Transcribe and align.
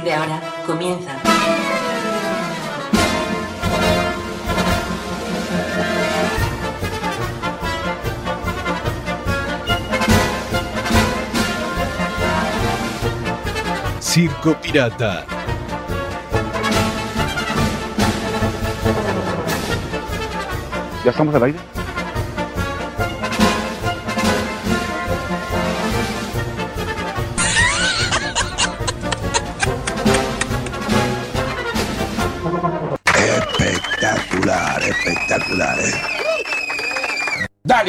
Partir 0.00 0.04
de 0.04 0.12
ahora, 0.12 0.40
comienza. 0.66 1.16
Circo 14.00 14.54
Pirata. 14.60 15.24
¿Ya 21.04 21.10
estamos 21.10 21.34
al 21.34 21.44
aire? 21.44 21.69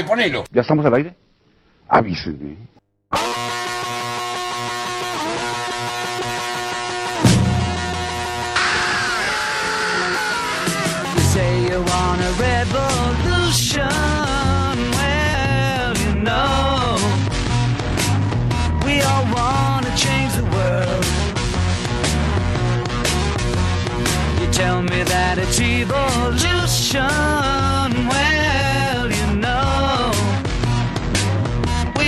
Dale, 0.01 0.07
ponelo. 0.07 0.43
¿Ya 0.51 0.61
estamos 0.61 0.85
al 0.85 0.93
aire? 0.95 1.15
Avísenme. 1.87 2.57
You 11.15 11.21
say 11.33 11.63
you 11.69 11.79
want 11.81 12.21
a 12.21 12.31
revolution. 12.39 13.87
Well, 14.97 15.93
you 15.97 16.13
know, 16.21 16.97
we 18.85 19.01
all 19.01 19.25
want 19.35 19.85
to 19.85 19.91
change 19.95 20.33
the 20.35 20.45
world. 20.55 21.05
You 24.39 24.47
tell 24.51 24.81
me 24.81 25.03
that 25.03 25.37
it's 25.37 25.59
evolution. 25.59 27.01
Well, 28.07 28.70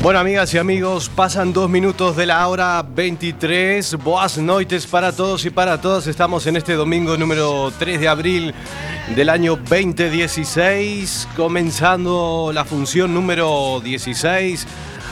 Bueno, 0.00 0.20
amigas 0.20 0.54
y 0.54 0.58
amigos, 0.58 1.08
pasan 1.08 1.52
dos 1.52 1.68
minutos 1.68 2.16
de 2.16 2.24
la 2.24 2.46
hora 2.46 2.86
23. 2.88 3.96
Boas 3.96 4.38
noites 4.38 4.86
para 4.86 5.10
todos 5.10 5.44
y 5.44 5.50
para 5.50 5.80
todas. 5.80 6.06
Estamos 6.06 6.46
en 6.46 6.54
este 6.54 6.74
domingo 6.74 7.16
número 7.16 7.72
3 7.80 7.98
de 7.98 8.06
abril 8.06 8.54
del 9.16 9.28
año 9.28 9.56
2016, 9.56 11.26
comenzando 11.36 12.52
la 12.54 12.64
función 12.64 13.12
número 13.12 13.80
16 13.82 14.68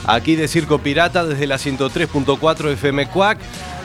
aquí 0.07 0.37
de 0.37 0.47
Circo 0.47 0.79
Pirata 0.79 1.27
desde 1.27 1.49
la 1.49 1.57
103.4 1.57 2.71
FM 2.75 3.09
Cuac. 3.09 3.41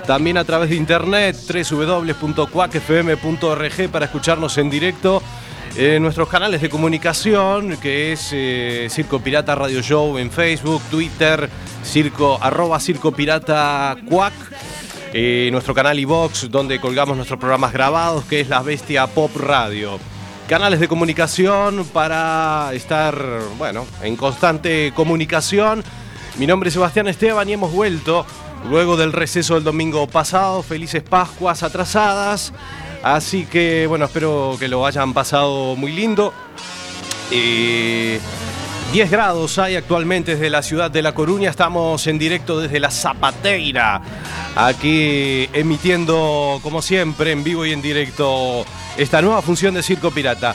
También 0.05 0.37
a 0.37 0.43
través 0.43 0.69
de 0.69 0.75
internet 0.75 1.35
www.cuacfm.org 1.47 3.89
para 3.91 4.05
escucharnos 4.05 4.55
en 4.59 4.69
directo 4.69 5.23
en 5.75 6.03
nuestros 6.03 6.27
canales 6.27 6.61
de 6.61 6.69
comunicación, 6.69 7.77
que 7.77 8.11
es 8.11 8.29
eh, 8.33 8.87
Circo 8.89 9.19
Pirata 9.19 9.55
Radio 9.55 9.81
Show 9.81 10.17
en 10.17 10.29
Facebook, 10.29 10.81
Twitter, 10.89 11.49
circo, 11.83 12.37
arroba 12.41 12.79
Circo 12.79 13.11
Pirata 13.11 13.95
Cuac, 14.07 14.33
eh, 15.13 15.49
nuestro 15.51 15.73
canal 15.73 15.97
iVox, 15.99 16.49
donde 16.49 16.79
colgamos 16.79 17.15
nuestros 17.15 17.39
programas 17.39 17.73
grabados, 17.73 18.25
que 18.25 18.41
es 18.41 18.49
La 18.49 18.61
Bestia 18.61 19.07
Pop 19.07 19.35
Radio. 19.37 19.99
Canales 20.47 20.81
de 20.81 20.89
comunicación 20.89 21.85
para 21.93 22.71
estar, 22.73 23.15
bueno, 23.57 23.85
en 24.03 24.17
constante 24.17 24.91
comunicación. 24.93 25.83
Mi 26.37 26.47
nombre 26.47 26.67
es 26.67 26.73
Sebastián 26.73 27.07
Esteban 27.07 27.47
y 27.47 27.53
hemos 27.53 27.71
vuelto 27.71 28.25
luego 28.69 28.97
del 28.97 29.13
receso 29.13 29.55
del 29.55 29.63
domingo 29.63 30.07
pasado. 30.07 30.63
Felices 30.63 31.03
Pascuas 31.03 31.63
atrasadas. 31.63 32.53
Así 33.03 33.45
que 33.45 33.87
bueno, 33.87 34.05
espero 34.05 34.55
que 34.59 34.67
lo 34.67 34.85
hayan 34.85 35.13
pasado 35.13 35.75
muy 35.75 35.91
lindo. 35.91 36.33
Eh, 37.31 38.19
10 38.93 39.09
grados 39.09 39.57
hay 39.57 39.75
actualmente 39.77 40.33
desde 40.33 40.49
la 40.49 40.61
ciudad 40.61 40.91
de 40.91 41.01
La 41.01 41.13
Coruña. 41.13 41.49
Estamos 41.49 42.05
en 42.07 42.19
directo 42.19 42.59
desde 42.59 42.79
la 42.79 42.91
Zapateira. 42.91 44.01
Aquí 44.55 45.49
emitiendo, 45.53 46.59
como 46.61 46.81
siempre, 46.81 47.31
en 47.31 47.43
vivo 47.43 47.65
y 47.65 47.71
en 47.71 47.81
directo 47.81 48.65
esta 48.97 49.21
nueva 49.21 49.41
función 49.41 49.73
de 49.73 49.81
Circo 49.81 50.11
Pirata. 50.11 50.53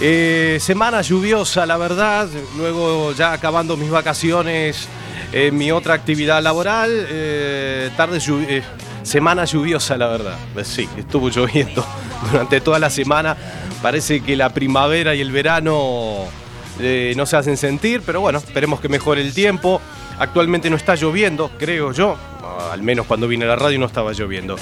Eh, 0.00 0.58
semana 0.60 1.02
lluviosa, 1.02 1.66
la 1.66 1.76
verdad. 1.76 2.28
Luego 2.56 3.12
ya 3.12 3.32
acabando 3.32 3.76
mis 3.76 3.90
vacaciones 3.90 4.88
en 5.32 5.56
mi 5.56 5.70
otra 5.70 5.94
actividad 5.94 6.42
laboral. 6.42 6.90
Eh, 7.10 7.90
tarde 7.96 8.18
lluvi- 8.18 8.46
eh, 8.48 8.62
semana 9.06 9.44
lluviosa, 9.44 9.96
la 9.96 10.08
verdad. 10.08 10.36
Eh, 10.56 10.64
Sí, 10.64 10.88
estuvo 10.96 11.28
lloviendo 11.30 11.84
durante 12.30 12.60
toda 12.60 12.78
la 12.78 12.90
semana. 12.90 13.36
Parece 13.82 14.20
que 14.20 14.36
la 14.36 14.50
primavera 14.50 15.14
y 15.14 15.20
el 15.20 15.30
verano 15.30 16.24
eh, 16.80 17.14
no 17.16 17.24
se 17.26 17.36
hacen 17.36 17.56
sentir, 17.56 18.02
pero 18.04 18.20
bueno, 18.20 18.38
esperemos 18.38 18.80
que 18.80 18.88
mejore 18.88 19.20
el 19.22 19.32
tiempo. 19.32 19.80
Actualmente 20.18 20.70
no 20.70 20.76
está 20.76 20.94
lloviendo, 20.94 21.50
creo 21.58 21.92
yo. 21.92 22.16
Ah, 22.42 22.70
Al 22.72 22.82
menos 22.82 23.06
cuando 23.06 23.28
vine 23.28 23.44
a 23.44 23.48
la 23.48 23.56
radio 23.56 23.78
no 23.78 23.86
estaba 23.86 24.12
lloviendo. 24.12 24.56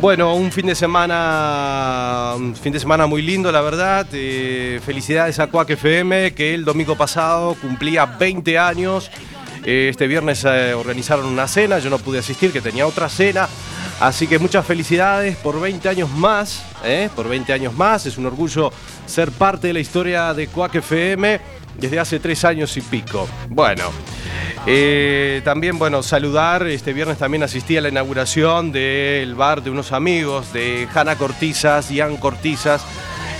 Bueno, 0.00 0.34
un 0.34 0.52
fin 0.52 0.66
de 0.66 0.74
semana, 0.74 2.34
un 2.36 2.54
fin 2.54 2.72
de 2.72 2.80
semana 2.80 3.06
muy 3.06 3.22
lindo, 3.22 3.50
la 3.50 3.60
verdad. 3.60 4.06
Eh, 4.12 4.80
felicidades 4.84 5.38
a 5.40 5.48
Quack 5.48 5.70
FM, 5.70 6.32
que 6.34 6.54
el 6.54 6.64
domingo 6.64 6.96
pasado 6.96 7.54
cumplía 7.60 8.06
20 8.06 8.58
años. 8.58 9.10
Eh, 9.64 9.88
Este 9.90 10.06
viernes 10.06 10.44
eh, 10.44 10.74
organizaron 10.74 11.26
una 11.26 11.48
cena, 11.48 11.78
yo 11.78 11.90
no 11.90 11.98
pude 11.98 12.18
asistir, 12.20 12.52
que 12.52 12.60
tenía 12.60 12.86
otra 12.86 13.08
cena. 13.08 13.48
Así 14.00 14.26
que 14.26 14.38
muchas 14.38 14.66
felicidades 14.66 15.36
por 15.36 15.60
20 15.60 15.88
años 15.88 16.10
más, 16.10 16.64
¿eh? 16.84 17.08
por 17.14 17.28
20 17.28 17.52
años 17.52 17.74
más. 17.74 18.06
Es 18.06 18.18
un 18.18 18.26
orgullo 18.26 18.72
ser 19.06 19.30
parte 19.30 19.68
de 19.68 19.72
la 19.72 19.80
historia 19.80 20.34
de 20.34 20.48
Quack 20.48 20.74
FM 20.76 21.40
desde 21.78 21.98
hace 22.00 22.18
tres 22.20 22.44
años 22.44 22.76
y 22.76 22.80
pico. 22.80 23.28
Bueno, 23.48 23.84
eh, 24.66 25.40
también, 25.44 25.78
bueno, 25.78 26.02
saludar. 26.02 26.66
Este 26.66 26.92
viernes 26.92 27.18
también 27.18 27.42
asistí 27.44 27.76
a 27.76 27.80
la 27.80 27.88
inauguración 27.88 28.72
del 28.72 29.34
bar 29.36 29.62
de 29.62 29.70
unos 29.70 29.92
amigos 29.92 30.52
de 30.52 30.88
Hanna 30.92 31.16
Cortizas, 31.16 31.90
Ian 31.90 32.16
Cortizas. 32.16 32.82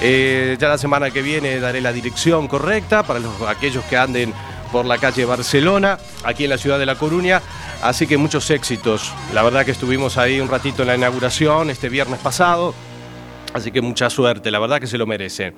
Eh, 0.03 0.57
ya 0.61 0.69
la 0.69 0.79
semana 0.79 1.11
que 1.11 1.23
viene 1.23 1.61
daré 1.61 1.81
la 1.81 1.93
dirección 1.93 2.47
correcta 2.49 3.03
para 3.05 3.21
los- 3.21 3.43
aquellos 3.49 3.85
que 3.85 3.97
anden 3.97 4.33
por 4.75 4.87
la 4.87 4.99
calle 4.99 5.25
Barcelona, 5.25 6.01
aquí 6.25 6.43
en 6.43 6.51
la 6.51 6.59
ciudad 6.59 6.81
de 6.81 6.85
La 6.85 6.97
Coruña. 6.97 7.41
Así 7.81 8.09
que 8.09 8.17
muchos 8.17 8.51
éxitos. 8.51 9.13
La 9.33 9.45
verdad 9.45 9.65
que 9.65 9.71
estuvimos 9.71 10.19
ahí 10.19 10.41
un 10.41 10.49
ratito 10.49 10.83
en 10.83 10.89
la 10.89 10.97
inauguración 10.97 11.71
este 11.71 11.89
viernes 11.89 12.19
pasado. 12.19 12.75
Así 13.53 13.71
que 13.71 13.81
mucha 13.81 14.11
suerte, 14.11 14.51
la 14.51 14.59
verdad 14.59 14.81
que 14.81 14.89
se 14.89 14.99
lo 14.99 15.07
merece. 15.07 15.53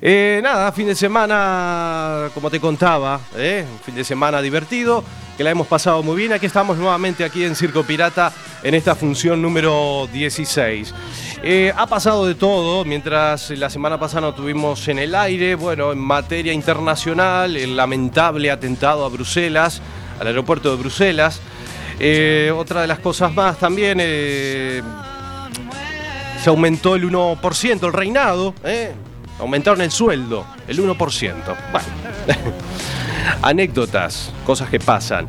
Eh, 0.00 0.38
nada, 0.44 0.70
fin 0.70 0.86
de 0.86 0.94
semana, 0.94 2.30
como 2.34 2.48
te 2.48 2.60
contaba, 2.60 3.18
¿eh? 3.36 3.66
un 3.68 3.80
fin 3.80 3.96
de 3.96 4.04
semana 4.04 4.40
divertido, 4.40 5.02
que 5.36 5.42
la 5.42 5.50
hemos 5.50 5.66
pasado 5.66 6.04
muy 6.04 6.16
bien. 6.16 6.32
Aquí 6.32 6.46
estamos 6.46 6.76
nuevamente 6.76 7.24
aquí 7.24 7.42
en 7.42 7.56
Circo 7.56 7.82
Pirata 7.82 8.32
en 8.62 8.74
esta 8.74 8.94
función 8.94 9.42
número 9.42 10.08
16. 10.12 10.94
Eh, 11.42 11.72
ha 11.76 11.86
pasado 11.86 12.26
de 12.26 12.34
todo, 12.34 12.84
mientras 12.84 13.50
la 13.50 13.70
semana 13.70 14.00
pasada 14.00 14.22
no 14.22 14.34
tuvimos 14.34 14.88
en 14.88 14.98
el 14.98 15.14
aire, 15.14 15.54
bueno, 15.54 15.92
en 15.92 15.98
materia 15.98 16.52
internacional, 16.52 17.56
el 17.56 17.76
lamentable 17.76 18.50
atentado 18.50 19.04
a 19.04 19.08
Bruselas, 19.08 19.80
al 20.18 20.26
aeropuerto 20.26 20.70
de 20.70 20.76
Bruselas. 20.76 21.40
Eh, 22.00 22.52
otra 22.54 22.80
de 22.80 22.86
las 22.86 22.98
cosas 22.98 23.32
más 23.34 23.58
también, 23.58 23.98
eh, 24.00 24.82
se 26.42 26.50
aumentó 26.50 26.94
el 26.94 27.04
1% 27.04 27.86
el 27.86 27.92
reinado, 27.92 28.54
aumentaron 29.38 29.82
el 29.82 29.90
sueldo, 29.90 30.46
el 30.66 30.80
1%. 30.80 31.56
Bueno. 31.72 31.86
Anécdotas, 33.42 34.32
cosas 34.44 34.68
que 34.68 34.78
pasan. 34.78 35.26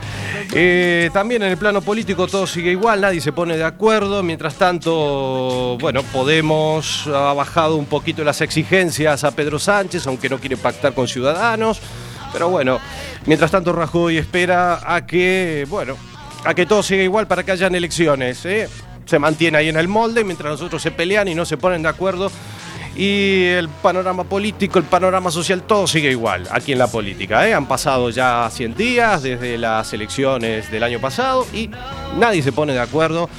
Eh, 0.53 1.09
también 1.13 1.43
en 1.43 1.51
el 1.51 1.57
plano 1.57 1.81
político 1.81 2.27
todo 2.27 2.47
sigue 2.47 2.71
igual, 2.71 3.01
nadie 3.01 3.21
se 3.21 3.31
pone 3.31 3.57
de 3.57 3.63
acuerdo. 3.63 4.23
Mientras 4.23 4.55
tanto, 4.55 5.77
bueno, 5.79 6.03
Podemos 6.13 7.07
ha 7.07 7.33
bajado 7.33 7.75
un 7.75 7.85
poquito 7.85 8.23
las 8.23 8.41
exigencias 8.41 9.23
a 9.23 9.31
Pedro 9.31 9.59
Sánchez, 9.59 10.07
aunque 10.07 10.29
no 10.29 10.39
quiere 10.39 10.57
pactar 10.57 10.93
con 10.93 11.07
Ciudadanos. 11.07 11.79
Pero 12.33 12.49
bueno, 12.49 12.79
mientras 13.25 13.51
tanto 13.51 13.73
Rajoy 13.73 14.17
espera 14.17 14.79
a 14.83 15.05
que, 15.05 15.65
bueno, 15.69 15.95
a 16.43 16.53
que 16.53 16.65
todo 16.65 16.83
siga 16.83 17.03
igual 17.03 17.27
para 17.27 17.43
que 17.43 17.51
hayan 17.51 17.75
elecciones. 17.75 18.45
¿eh? 18.45 18.69
Se 19.05 19.19
mantiene 19.19 19.57
ahí 19.57 19.69
en 19.69 19.77
el 19.77 19.87
molde 19.87 20.23
mientras 20.23 20.51
nosotros 20.51 20.81
se 20.81 20.91
pelean 20.91 21.27
y 21.27 21.35
no 21.35 21.45
se 21.45 21.57
ponen 21.57 21.83
de 21.83 21.89
acuerdo. 21.89 22.31
Y 22.97 23.45
el 23.45 23.69
panorama 23.69 24.23
político, 24.23 24.79
el 24.79 24.85
panorama 24.85 25.29
social, 25.29 25.61
todo 25.61 25.85
sigue 25.85 26.09
igual 26.09 26.47
aquí 26.49 26.71
en 26.71 26.79
la 26.79 26.87
política. 26.87 27.47
¿eh? 27.47 27.53
Han 27.53 27.67
pasado 27.67 28.09
ya 28.09 28.49
100 28.51 28.75
días 28.75 29.21
desde 29.21 29.59
las 29.59 29.93
elecciones 29.93 30.71
del 30.71 30.81
año 30.81 30.99
pasado 30.99 31.45
y 31.53 31.69
nadie 32.17 32.41
se 32.41 32.51
pone 32.51 32.73
de 32.73 32.79
acuerdo. 32.79 33.29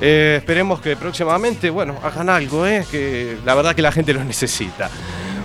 Eh, 0.00 0.36
esperemos 0.38 0.80
que 0.80 0.96
próximamente, 0.96 1.68
bueno, 1.68 1.98
hagan 2.02 2.30
algo, 2.30 2.66
¿eh? 2.66 2.86
que 2.90 3.36
la 3.44 3.54
verdad 3.54 3.74
que 3.74 3.82
la 3.82 3.92
gente 3.92 4.14
lo 4.14 4.24
necesita. 4.24 4.88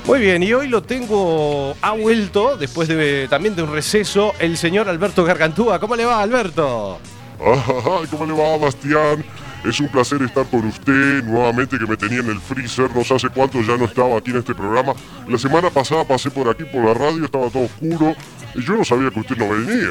Muy 0.06 0.20
bien, 0.20 0.42
y 0.42 0.54
hoy 0.54 0.70
lo 0.70 0.82
tengo, 0.82 1.76
ha 1.82 1.92
vuelto, 1.92 2.56
después 2.56 2.88
de, 2.88 3.28
también 3.30 3.58
de 3.58 3.64
un 3.64 3.74
receso, 3.74 4.34
el 4.40 4.56
señor 4.58 4.88
Alberto 4.88 5.26
Gargantúa. 5.26 5.80
¿Cómo 5.80 5.98
le 5.98 6.06
va, 6.06 6.22
Alberto? 6.22 6.98
¿Cómo 8.10 8.26
le 8.26 8.32
va, 8.32 8.58
Bastián? 8.58 9.26
Es 9.66 9.80
un 9.80 9.90
placer 9.90 10.22
estar 10.22 10.46
con 10.46 10.66
usted 10.66 11.24
nuevamente 11.24 11.78
que 11.78 11.86
me 11.86 11.98
tenía 11.98 12.20
en 12.20 12.30
el 12.30 12.40
freezer. 12.40 12.90
No 12.96 13.04
sé 13.04 13.16
hace 13.16 13.30
cuánto 13.30 13.62
ya 13.62 13.76
no 13.78 13.86
estaba 13.86 14.18
aquí 14.18 14.32
en 14.32 14.38
este 14.38 14.56
programa. 14.56 14.94
La 15.28 15.38
semana 15.38 15.70
pasada 15.70 16.06
pasé 16.06 16.32
por 16.32 16.48
aquí 16.50 16.64
por 16.64 16.86
la 16.86 16.94
radio, 16.94 17.26
estaba 17.26 17.50
todo 17.50 17.64
oscuro 17.66 18.16
y 18.56 18.64
yo 18.64 18.76
no 18.76 18.86
sabía 18.86 19.10
que 19.12 19.20
usted 19.20 19.36
no 19.38 19.50
venía. 19.50 19.90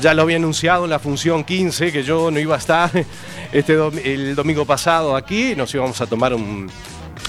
Ya 0.00 0.14
lo 0.14 0.22
había 0.22 0.36
anunciado 0.36 0.84
en 0.84 0.90
la 0.90 0.98
función 0.98 1.44
15 1.44 1.92
que 1.92 2.02
yo 2.02 2.30
no 2.30 2.38
iba 2.38 2.54
a 2.54 2.58
estar 2.58 2.90
este 3.52 3.76
dom- 3.78 4.00
el 4.04 4.34
domingo 4.36 4.64
pasado 4.64 5.16
aquí. 5.16 5.54
Nos 5.56 5.74
íbamos 5.74 6.00
a 6.00 6.06
tomar 6.06 6.32
un, 6.34 6.70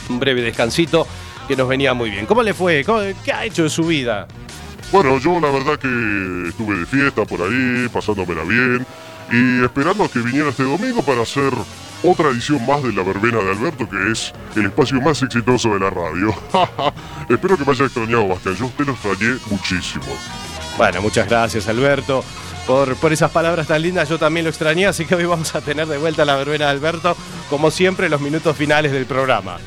un 0.10 0.20
breve 0.20 0.42
descansito 0.42 1.06
que 1.48 1.56
nos 1.56 1.68
venía 1.68 1.94
muy 1.96 2.12
bien. 2.12 2.26
¿Cómo 2.28 2.44
le 2.44 2.54
fue? 2.54 2.84
¿Cómo- 2.84 3.02
¿Qué 3.26 3.34
ha 3.34 3.44
hecho 3.46 3.64
de 3.64 3.70
su 3.70 3.84
vida? 3.84 4.28
Bueno, 4.92 5.18
yo 5.20 5.40
la 5.40 5.50
verdad 5.52 5.78
que 5.80 6.50
estuve 6.50 6.78
de 6.80 6.86
fiesta 6.86 7.24
por 7.26 7.42
ahí, 7.42 7.88
pasándomela 7.94 8.44
bien 8.44 8.86
y 9.32 9.64
esperando 9.64 10.04
a 10.04 10.10
que 10.10 10.20
viniera 10.20 10.50
este 10.50 10.64
domingo 10.64 11.02
para 11.04 11.22
hacer 11.22 11.54
otra 12.04 12.30
edición 12.30 12.66
más 12.66 12.82
de 12.84 12.94
la 12.94 13.04
verbena 13.04 13.40
de 13.40 13.52
Alberto, 13.52 13.88
que 13.90 14.12
es 14.12 14.34
el 14.56 14.66
espacio 14.66 15.02
más 15.02 15.22
exitoso 15.22 15.74
de 15.74 15.80
la 15.80 15.90
radio. 15.90 16.34
Espero 17.30 17.58
que 17.58 17.66
me 17.66 17.72
haya 17.72 17.86
extrañado, 17.86 18.28
Bastián. 18.28 18.56
Yo 18.56 18.66
usted 18.66 18.86
lo 18.86 18.94
extrañé 18.94 19.38
muchísimo. 19.50 20.06
Bueno, 20.78 21.02
muchas 21.02 21.28
gracias 21.28 21.68
Alberto 21.68 22.24
por, 22.66 22.96
por 22.98 23.12
esas 23.12 23.32
palabras 23.32 23.68
tan 23.68 23.82
lindas. 23.82 24.08
Yo 24.08 24.18
también 24.18 24.46
lo 24.46 24.50
extrañé, 24.50 24.86
así 24.86 25.06
que 25.06 25.16
hoy 25.16 25.26
vamos 25.26 25.54
a 25.56 25.62
tener 25.62 25.88
de 25.88 25.98
vuelta 25.98 26.24
la 26.24 26.36
verbena 26.36 26.66
de 26.66 26.72
Alberto, 26.72 27.18
como 27.50 27.72
siempre, 27.72 28.08
los 28.10 28.22
minutos 28.22 28.56
finales 28.56 28.92
del 28.92 29.06
programa. 29.06 29.58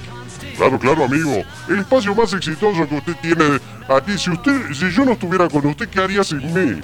Claro, 0.56 0.78
claro, 0.78 1.04
amigo. 1.04 1.42
El 1.68 1.80
espacio 1.80 2.14
más 2.14 2.32
exitoso 2.32 2.88
que 2.88 2.94
usted 2.94 3.16
tiene 3.20 3.58
aquí. 3.88 4.16
Si 4.16 4.30
usted, 4.30 4.72
si 4.72 4.90
yo 4.90 5.04
no 5.04 5.12
estuviera 5.12 5.48
con 5.48 5.66
usted, 5.66 5.88
¿qué 5.88 6.00
haría 6.00 6.22
sin 6.22 6.38
mí? 6.54 6.80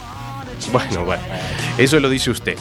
Bueno, 0.73 1.05
bueno, 1.05 1.23
eso 1.77 2.01
lo 2.01 2.11
dice 2.11 2.31
usted. 2.31 2.57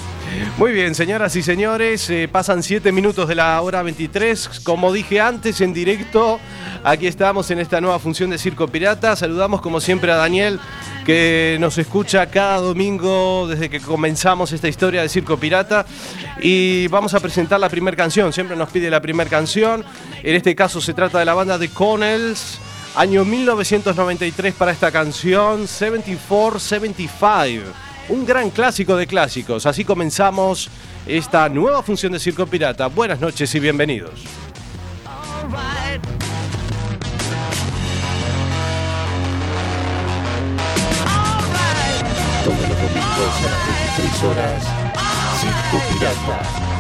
Muy 0.58 0.72
bien, 0.72 0.96
señoras 0.96 1.36
y 1.36 1.44
señores, 1.44 2.10
eh, 2.10 2.28
pasan 2.32 2.64
7 2.64 2.92
minutos 2.92 3.28
de 3.28 3.36
la 3.36 3.60
hora 3.62 3.84
23. 3.84 4.62
Como 4.64 4.94
dije 4.94 5.20
antes, 5.20 5.62
en 5.62 5.74
directo, 5.74 6.40
aquí 6.84 7.08
estamos 7.08 7.50
en 7.52 7.60
esta 7.60 7.82
nueva 7.82 8.00
función 8.00 8.30
de 8.30 8.38
Circo 8.38 8.68
Pirata. 8.68 9.16
Saludamos 9.16 9.62
como 9.62 9.80
siempre 9.80 10.12
a 10.12 10.16
Daniel, 10.16 10.60
que 11.06 11.58
nos 11.60 11.78
escucha 11.78 12.26
cada 12.28 12.58
domingo 12.58 13.48
desde 13.48 13.70
que 13.70 13.80
comenzamos 13.80 14.52
esta 14.52 14.68
historia 14.68 15.02
de 15.02 15.10
Circo 15.10 15.38
Pirata. 15.38 15.86
Y 16.42 16.88
vamos 16.88 17.14
a 17.14 17.20
presentar 17.20 17.60
la 17.60 17.70
primera 17.70 17.98
canción, 17.98 18.34
siempre 18.34 18.56
nos 18.56 18.70
pide 18.70 18.90
la 18.90 19.02
primera 19.02 19.30
canción. 19.30 19.84
En 20.24 20.36
este 20.36 20.56
caso 20.56 20.82
se 20.82 20.94
trata 20.94 21.20
de 21.20 21.26
la 21.26 21.34
banda 21.34 21.58
de 21.58 21.70
Connells. 21.70 22.60
Año 22.96 23.26
1993 23.26 24.56
para 24.56 24.72
esta 24.72 24.92
canción, 24.92 25.68
74-75. 25.68 27.87
Un 28.10 28.26
gran 28.26 28.50
clásico 28.52 28.96
de 28.96 29.06
clásicos. 29.06 29.66
Así 29.66 29.84
comenzamos 29.84 30.70
esta 31.06 31.50
nueva 31.50 31.84
función 31.84 32.14
de 32.14 32.20
Circo 32.20 32.46
Pirata. 32.46 32.88
Buenas 32.88 33.20
noches 33.20 33.54
y 33.54 33.60
bienvenidos. 33.60 34.24
Todos 42.46 42.60
los 42.60 42.70
domingos 42.70 43.34
a 43.40 43.50
las 43.50 43.68
23 43.98 44.24
horas, 44.24 44.64
Circo 45.42 45.84
Pirata. 45.92 46.77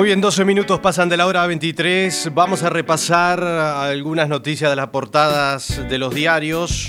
Muy 0.00 0.06
bien, 0.06 0.22
12 0.22 0.46
minutos 0.46 0.80
pasan 0.80 1.10
de 1.10 1.18
la 1.18 1.26
hora 1.26 1.46
23. 1.46 2.30
Vamos 2.32 2.62
a 2.62 2.70
repasar 2.70 3.44
algunas 3.44 4.30
noticias 4.30 4.70
de 4.70 4.76
las 4.76 4.88
portadas 4.88 5.86
de 5.90 5.98
los 5.98 6.14
diarios. 6.14 6.88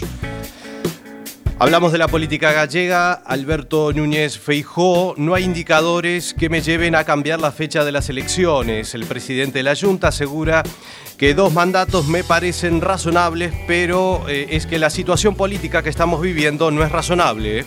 Hablamos 1.59 1.91
de 1.91 1.97
la 1.97 2.07
política 2.07 2.53
gallega. 2.53 3.11
Alberto 3.11 3.91
Núñez 3.91 4.39
Feijó. 4.39 5.13
No 5.17 5.33
hay 5.33 5.43
indicadores 5.43 6.33
que 6.33 6.47
me 6.47 6.61
lleven 6.61 6.95
a 6.95 7.03
cambiar 7.03 7.41
la 7.41 7.51
fecha 7.51 7.83
de 7.83 7.91
las 7.91 8.07
elecciones. 8.07 8.95
El 8.95 9.05
presidente 9.05 9.59
de 9.59 9.63
la 9.63 9.75
Junta 9.75 10.07
asegura 10.07 10.63
que 11.17 11.33
dos 11.33 11.51
mandatos 11.51 12.07
me 12.07 12.23
parecen 12.23 12.79
razonables, 12.79 13.53
pero 13.67 14.23
eh, 14.29 14.47
es 14.51 14.65
que 14.65 14.79
la 14.79 14.89
situación 14.89 15.35
política 15.35 15.83
que 15.83 15.89
estamos 15.89 16.21
viviendo 16.21 16.71
no 16.71 16.81
es 16.81 16.93
razonable. 16.93 17.65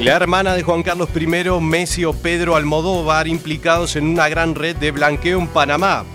La 0.00 0.16
hermana 0.16 0.54
de 0.54 0.62
Juan 0.62 0.82
Carlos 0.82 1.10
I, 1.14 1.26
Messi 1.60 2.06
o 2.06 2.14
Pedro 2.14 2.56
Almodóvar, 2.56 3.28
implicados 3.28 3.96
en 3.96 4.06
una 4.06 4.30
gran 4.30 4.54
red 4.54 4.74
de 4.76 4.92
blanqueo 4.92 5.38
en 5.38 5.46
Panamá. 5.46 6.06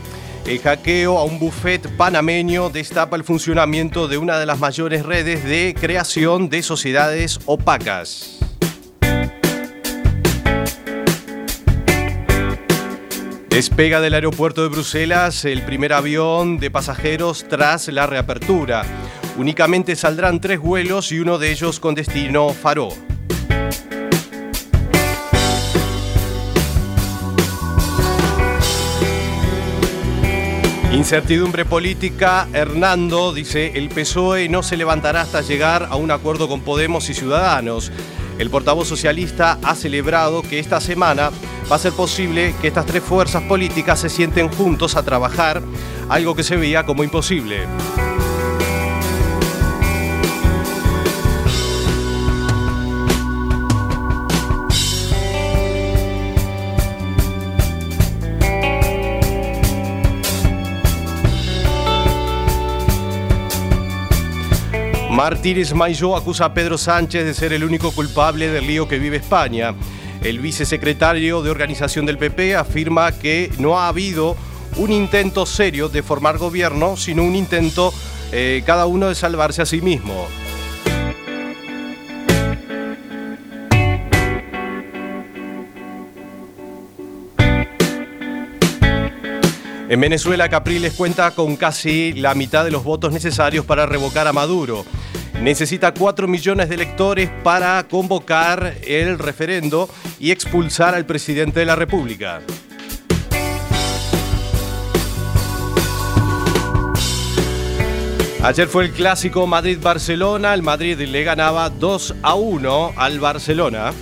El 0.48 0.60
hackeo 0.60 1.20
a 1.20 1.24
un 1.24 1.38
buffet 1.38 1.88
panameño 1.96 2.72
destapa 2.72 3.16
el 3.16 3.24
funcionamiento 3.24 4.08
de 4.08 4.18
una 4.18 4.40
de 4.40 4.48
las 4.48 4.58
mayores 4.58 5.06
redes 5.06 5.44
de 5.44 5.76
creación 5.80 6.50
de 6.50 6.64
sociedades 6.64 7.40
opacas. 7.46 8.40
Despega 13.50 14.02
del 14.02 14.16
aeropuerto 14.16 14.64
de 14.64 14.70
Bruselas 14.70 15.46
el 15.46 15.62
primer 15.62 15.94
avión 15.94 16.58
de 16.58 16.72
pasajeros 16.72 17.46
tras 17.48 17.88
la 17.90 18.08
reapertura. 18.08 18.84
Únicamente 19.38 19.96
saldrán 19.96 20.42
tres 20.42 20.60
vuelos 20.60 21.12
y 21.12 21.20
uno 21.20 21.38
de 21.38 21.52
ellos 21.52 21.80
con 21.80 21.94
destino 21.94 22.50
Faro. 22.50 22.90
Incertidumbre 30.96 31.66
política, 31.66 32.48
Hernando 32.54 33.34
dice, 33.34 33.74
el 33.76 33.90
PSOE 33.90 34.48
no 34.48 34.64
se 34.64 34.78
levantará 34.78 35.20
hasta 35.20 35.42
llegar 35.42 35.90
a 35.92 35.98
un 35.98 36.10
acuerdo 36.10 36.48
con 36.48 36.62
Podemos 36.62 37.10
y 37.10 37.14
Ciudadanos. 37.14 37.92
El 38.40 38.50
portavoz 38.50 38.88
socialista 38.88 39.60
ha 39.62 39.76
celebrado 39.76 40.42
que 40.42 40.58
esta 40.58 40.80
semana 40.80 41.32
va 41.70 41.76
a 41.76 41.80
ser 41.80 41.92
posible 41.92 42.56
que 42.62 42.70
estas 42.70 42.86
tres 42.86 43.04
fuerzas 43.04 43.44
políticas 43.44 44.00
se 44.00 44.10
sienten 44.10 44.48
juntos 44.48 44.96
a 44.96 45.04
trabajar, 45.04 45.62
algo 46.08 46.34
que 46.34 46.44
se 46.44 46.56
veía 46.56 46.86
como 46.86 47.04
imposible. 47.04 47.68
Martínez 65.16 65.74
Mailló 65.74 66.18
acusa 66.18 66.44
a 66.44 66.54
Pedro 66.54 66.78
Sánchez 66.78 67.24
de 67.24 67.34
ser 67.34 67.54
el 67.54 67.64
único 67.64 67.92
culpable 67.92 68.50
del 68.50 68.68
lío 68.68 68.86
que 68.90 69.00
vive 69.00 69.16
España. 69.16 69.74
El 70.22 70.40
vicesecretario 70.40 71.42
de 71.42 71.50
organización 71.50 72.06
del 72.06 72.18
PP 72.18 72.58
afirma 72.58 73.14
que 73.14 73.50
no 73.58 73.80
ha 73.80 73.88
habido 73.88 74.36
un 74.76 74.92
intento 74.92 75.46
serio 75.46 75.88
de 75.88 76.04
formar 76.04 76.38
gobierno, 76.38 76.98
sino 76.98 77.24
un 77.24 77.34
intento 77.34 77.94
eh, 78.34 78.62
cada 78.66 78.88
uno 78.88 79.08
de 79.08 79.16
salvarse 79.16 79.62
a 79.62 79.66
sí 79.66 79.80
mismo. 79.80 80.28
En 89.88 90.02
Venezuela, 90.02 90.50
Capriles 90.50 90.94
cuenta 90.94 91.30
con 91.32 91.56
casi 91.58 92.12
la 92.14 92.34
mitad 92.34 92.66
de 92.66 92.72
los 92.72 92.84
votos 92.84 93.14
necesarios 93.14 93.66
para 93.66 93.86
revocar 93.86 94.28
a 94.28 94.34
Maduro. 94.34 94.84
Necesita 95.42 95.94
4 95.94 96.28
millones 96.28 96.70
de 96.70 96.76
electores 96.76 97.30
para 97.44 97.88
convocar 97.88 98.78
el 98.84 99.20
referendo 99.20 99.88
y 100.20 100.32
expulsar 100.32 100.96
al 100.96 101.06
presidente 101.06 101.60
de 101.60 101.68
la 101.68 101.76
República. 101.76 102.42
Ayer 108.42 108.68
fue 108.68 108.86
el 108.86 108.92
clásico 108.92 109.46
Madrid-Barcelona. 109.46 110.56
El 110.56 110.64
Madrid 110.64 111.00
le 111.00 111.24
ganaba 111.24 111.70
2 111.70 112.16
a 112.24 112.34
1 112.34 112.94
al 112.96 113.20
Barcelona. 113.20 113.94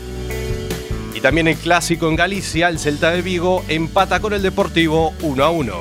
También 1.24 1.48
el 1.48 1.56
clásico 1.56 2.10
en 2.10 2.18
Galicia, 2.18 2.68
el 2.68 2.80
Celta 2.80 3.12
de 3.12 3.22
Vigo 3.22 3.64
empata 3.70 4.20
con 4.20 4.34
el 4.34 4.42
Deportivo 4.42 5.14
1 5.22 5.42
a 5.42 5.50
1. 5.52 5.74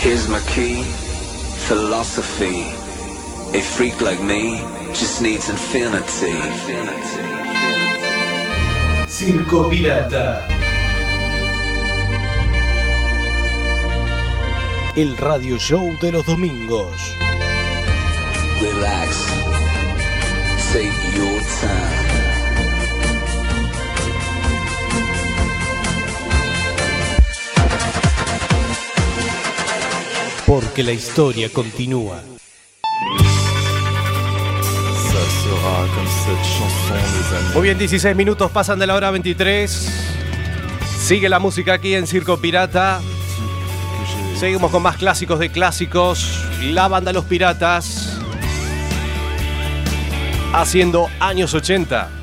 Here's 0.00 0.28
my 0.28 0.38
key, 0.54 0.84
philosophy. 1.66 2.62
A 3.58 3.60
freak 3.60 4.00
like 4.00 4.22
me 4.22 4.60
just 4.94 5.20
needs 5.20 5.48
infinity. 5.50 6.38
Circo 9.24 9.68
Pirata. 9.68 10.48
El 14.96 15.16
radio 15.16 15.56
show 15.60 15.96
de 16.00 16.10
los 16.10 16.26
domingos. 16.26 16.90
Relax. 18.60 19.24
Take 20.72 21.16
your 21.16 21.40
time. 21.60 22.02
Porque 30.44 30.82
la 30.82 30.90
historia 30.90 31.48
continúa. 31.48 32.31
Muy 37.54 37.62
bien, 37.62 37.78
16 37.78 38.16
minutos 38.16 38.50
pasan 38.50 38.78
de 38.78 38.86
la 38.86 38.94
hora 38.94 39.10
23. 39.10 40.12
Sigue 40.98 41.28
la 41.28 41.38
música 41.38 41.74
aquí 41.74 41.94
en 41.94 42.06
Circo 42.06 42.38
Pirata. 42.38 43.00
Seguimos 44.38 44.70
con 44.70 44.82
más 44.82 44.96
clásicos 44.96 45.38
de 45.38 45.50
clásicos. 45.50 46.44
La 46.62 46.88
banda 46.88 47.12
Los 47.12 47.24
Piratas. 47.24 48.18
Haciendo 50.52 51.08
años 51.20 51.54
80. 51.54 52.21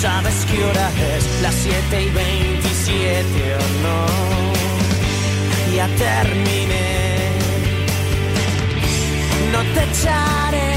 Sabes 0.00 0.46
qué 0.48 0.64
hora 0.64 0.90
es, 1.16 1.42
las 1.42 1.54
7 1.54 2.02
y 2.02 2.10
27 2.10 3.54
o 3.54 3.66
no. 3.84 4.06
Ya 5.74 5.86
terminé. 5.96 7.30
No 9.52 9.60
te 9.74 9.82
echaré 9.90 10.67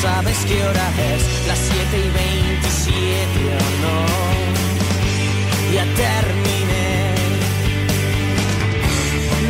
sabes 0.00 0.38
qué 0.46 0.62
hora 0.64 0.88
es, 1.12 1.46
las 1.46 1.58
7 1.58 1.98
y 1.98 2.10
27 2.10 3.38
o 3.46 3.66
no. 3.84 3.98
Ya 5.74 5.84
terminé. 6.04 6.88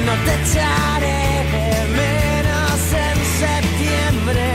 No 0.07 0.15
te 0.25 0.33
echaré 0.43 1.23
de 1.55 1.67
menos 2.01 2.81
en 3.07 3.19
septiembre. 3.43 4.47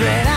Verano 0.00 0.33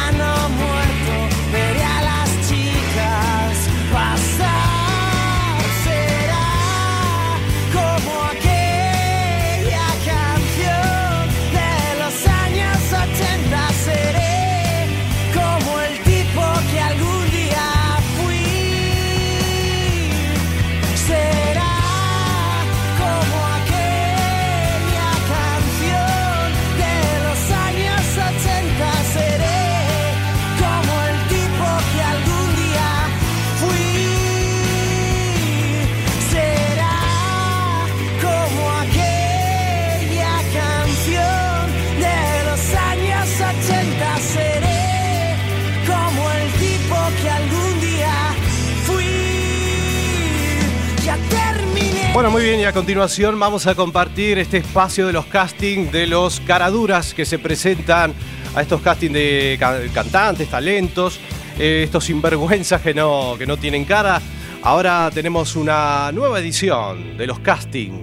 Bueno, 52.18 52.32
muy 52.32 52.42
bien, 52.42 52.60
y 52.60 52.64
a 52.64 52.74
continuación 52.74 53.40
vamos 53.40 53.68
a 53.68 53.76
compartir 53.76 54.40
este 54.40 54.58
espacio 54.58 55.06
de 55.06 55.14
los 55.14 55.28
castings 55.28 55.92
de 55.92 56.08
los 56.08 56.40
caraduras 56.40 57.14
que 57.14 57.26
se 57.26 57.38
presentan 57.38 58.12
a 58.56 58.64
estos 58.64 58.82
castings 58.82 59.14
de 59.14 59.56
ca- 59.60 59.82
cantantes, 59.94 60.50
talentos, 60.50 61.20
eh, 61.60 61.82
estos 61.84 62.06
sinvergüenzas 62.06 62.82
que 62.82 62.96
no, 62.96 63.36
que 63.38 63.46
no 63.46 63.58
tienen 63.58 63.86
cara. 63.86 64.20
Ahora 64.64 65.12
tenemos 65.14 65.56
una 65.56 66.12
nueva 66.12 66.40
edición 66.40 67.18
de 67.18 67.28
los 67.28 67.38
castings. 67.38 68.00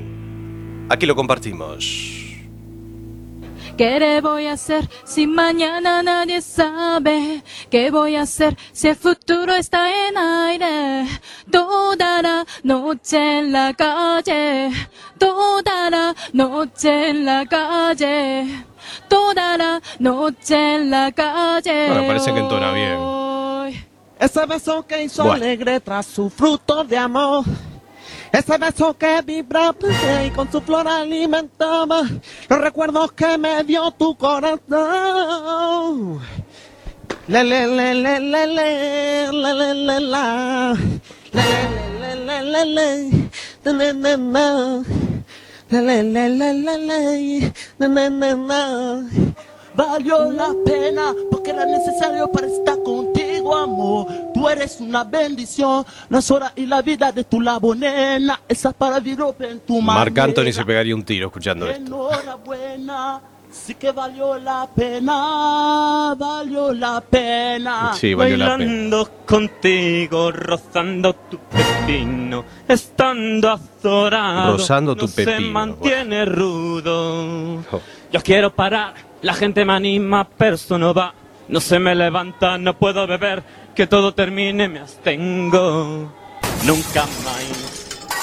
Aquí 0.91 1.07
lo 1.07 1.17
compartimos. 1.17 2.14
¿Qué 3.77 3.99
le 3.99 4.21
voy 4.21 4.47
a 4.47 4.53
hacer 4.53 4.89
si 5.05 5.27
mañana 5.27 6.01
nadie 6.03 6.41
sabe? 6.41 7.43
¿Qué 7.71 7.91
voy 7.91 8.15
a 8.15 8.23
hacer 8.23 8.57
si 8.73 8.89
el 8.89 8.95
futuro 8.97 9.53
está 9.55 9.89
en 10.09 10.17
aire? 10.17 11.07
Toda 11.51 12.23
la 12.23 12.47
noche 12.63 13.41
en 13.41 13.51
la 13.53 13.75
calle, 13.75 14.71
toda 15.19 15.91
la 15.91 16.15
noche 16.33 17.11
en 17.11 17.25
la 17.25 17.45
calle, 17.47 18.65
toda 19.09 19.57
la 19.57 19.83
noche 19.99 20.75
en 20.77 20.91
la 20.91 21.11
calle. 21.11 21.89
Bueno, 21.89 22.07
parece 22.07 22.33
que 22.33 22.39
entona 22.39 22.73
bien. 22.73 22.99
Ese 24.21 24.47
beso 24.47 24.87
que 24.87 25.03
hizo 25.03 25.25
Bueno. 25.25 25.45
alegre 25.45 25.81
tras 25.81 26.07
su 26.07 26.31
fruto 26.31 26.85
de 26.85 26.97
amor. 26.97 27.45
Ese 28.35 28.59
beso 28.59 28.99
que 28.99 29.23
vibraba 29.23 29.77
y 30.27 30.31
con 30.31 30.51
su 30.51 30.61
flor 30.61 30.89
alimentaba 30.89 32.03
los 32.49 32.61
recuerdos 32.61 33.13
que 33.13 33.39
me 33.39 33.63
dio 33.63 33.93
tu 33.93 34.17
corazón. 34.17 34.61
La. 37.29 37.45
La. 37.45 37.45
Le 37.45 37.67
le 37.69 37.95
le 37.95 37.95
le 37.95 38.21
le 38.21 38.47
le 38.49 39.33
le 39.33 39.55
le 39.55 39.75
le 39.75 40.01
la. 40.01 40.75
Valió 49.77 50.33
la 50.33 50.49
contigo, 53.45 53.57
amor. 53.57 54.07
Tú 54.33 54.49
eres 54.49 54.81
una 54.81 55.05
bendición. 55.05 55.85
Las 56.09 56.31
horas 56.31 56.53
y 56.57 56.67
la 56.67 56.83
vida 56.83 57.13
de 57.13 57.25
tu 57.25 57.41
labo, 57.41 57.75
nena. 57.75 58.41
Esa 58.49 58.73
para 58.73 59.01
vivir 59.01 59.25
en 59.41 59.61
tu 59.61 59.81
mano. 59.81 60.01
Marc 60.01 60.19
Anthony 60.19 60.53
se 60.53 60.65
pegaría 60.65 60.95
un 60.95 61.05
tiro 61.05 61.27
escuchando 61.27 61.67
esto. 61.69 61.81
Enhorabuena. 61.81 63.21
Sí 63.51 63.77
que 63.77 63.93
valió 63.93 64.37
la 64.37 64.69
pena, 64.75 66.13
valió 66.19 66.73
la 66.73 67.01
pena. 67.01 67.93
Sí, 67.95 68.13
valió 68.13 68.37
la 68.37 68.57
pena. 68.57 68.67
Bailando 68.67 69.11
contigo, 69.25 70.33
rozando 70.33 71.15
tu 71.15 71.39
pepino, 71.39 72.45
estando 72.67 73.51
azorado. 73.51 74.57
Rozando 74.57 74.97
tu 74.97 75.03
no 75.03 75.09
Se 75.09 75.25
pepino, 75.25 75.53
mantiene 75.53 76.25
rudo. 76.25 77.61
Oh. 77.71 77.81
Yo 78.13 78.21
quiero 78.25 78.53
parar, 78.53 78.95
la 79.23 79.35
gente 79.35 79.65
me 79.65 79.73
anima, 79.73 80.29
pero 80.37 80.57
eso 80.57 80.77
no 80.77 80.93
va. 80.93 81.15
No 81.49 81.61
se 81.61 81.79
me 81.79 81.95
levanta, 81.95 82.59
no 82.59 82.79
puedo 82.79 83.07
beber, 83.07 83.43
que 83.75 83.87
todo 83.87 84.15
termine, 84.15 84.69
me 84.69 84.81
abstengo. 84.81 86.13
Nunca 86.65 87.03
más. 87.25 87.75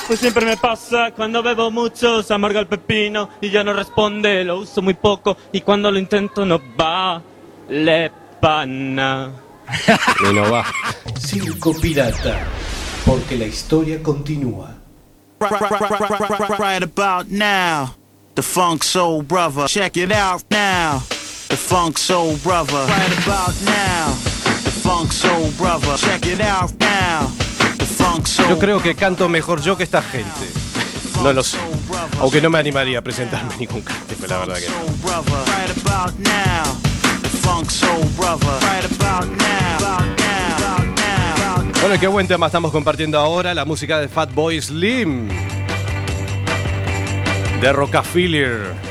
Pues 0.07 0.19
siempre 0.19 0.45
me 0.45 0.57
pasa 0.57 1.11
cuando 1.15 1.41
bebo 1.41 1.71
mucho, 1.71 2.21
se 2.23 2.33
amarga 2.33 2.59
el 2.59 2.67
pepino 2.67 3.29
y 3.39 3.49
ya 3.49 3.63
no 3.63 3.71
responde, 3.71 4.43
lo 4.43 4.59
uso 4.59 4.81
muy 4.81 4.95
poco 4.95 5.37
y 5.53 5.61
cuando 5.61 5.91
lo 5.91 5.99
intento 5.99 6.45
no 6.45 6.59
vale 6.75 8.11
pana. 8.41 9.31
Y 10.29 10.33
no 10.33 10.51
va. 10.51 10.65
Circo 11.17 11.73
Pirata, 11.79 12.45
porque 13.05 13.37
la 13.37 13.45
historia 13.45 14.03
continúa. 14.03 14.75
Right, 15.39 15.51
right, 15.51 15.71
right, 15.71 15.81
right, 15.81 16.19
right, 16.19 16.39
right, 16.39 16.59
right 16.59 16.83
about 16.83 17.29
now. 17.29 17.95
The 18.35 18.41
Funk 18.41 18.83
Soul 18.83 19.23
Brother. 19.23 19.67
Check 19.67 19.97
it 19.97 20.11
out 20.11 20.43
now. 20.51 21.03
The 21.51 21.57
Funk 21.57 21.97
Soul 21.97 22.37
Brother. 22.37 22.87
Right 22.87 23.11
about 23.25 23.53
now. 23.65 24.13
The 24.63 24.71
Funk 24.71 25.11
Soul 25.11 25.51
Brother. 25.57 25.97
Check 25.97 26.25
it 26.25 26.39
out 26.39 26.71
now. 26.79 27.27
The 27.77 27.83
Funk 27.83 28.25
Soul 28.25 28.47
Yo 28.47 28.57
creo 28.57 28.81
que 28.81 28.95
canto 28.95 29.27
mejor 29.27 29.61
yo 29.61 29.75
que 29.75 29.83
esta 29.83 30.01
gente. 30.01 30.47
No 31.21 31.33
lo 31.33 31.43
sé. 31.43 31.57
Aunque 32.21 32.41
no 32.41 32.49
me 32.49 32.57
animaría 32.57 32.99
a 32.99 33.01
presentarme 33.01 33.53
ningún 33.57 33.81
cante, 33.81 34.15
la 34.29 34.37
verdad 34.37 34.55
que 34.59 34.69
no. 34.69 34.93
Brother. 35.03 35.43
Right 35.47 35.77
about 35.85 36.17
now. 36.19 36.63
The 37.21 37.27
Funk 37.27 37.69
Soul 37.69 38.05
Brother. 38.15 38.47
Right 38.61 38.85
about 38.85 39.27
now. 39.27 39.77
About 39.77 40.07
now. 40.19 40.55
About 40.57 40.85
now. 40.95 41.55
About 41.57 41.81
Bueno, 41.81 41.99
qué 41.99 42.07
buen 42.07 42.29
tema 42.29 42.45
estamos 42.45 42.71
compartiendo 42.71 43.19
ahora, 43.19 43.53
la 43.53 43.65
música 43.65 43.99
de 43.99 44.07
Fatboy 44.07 44.61
Slim. 44.61 45.27
De 47.59 47.73
Rockefeller. 47.73 48.90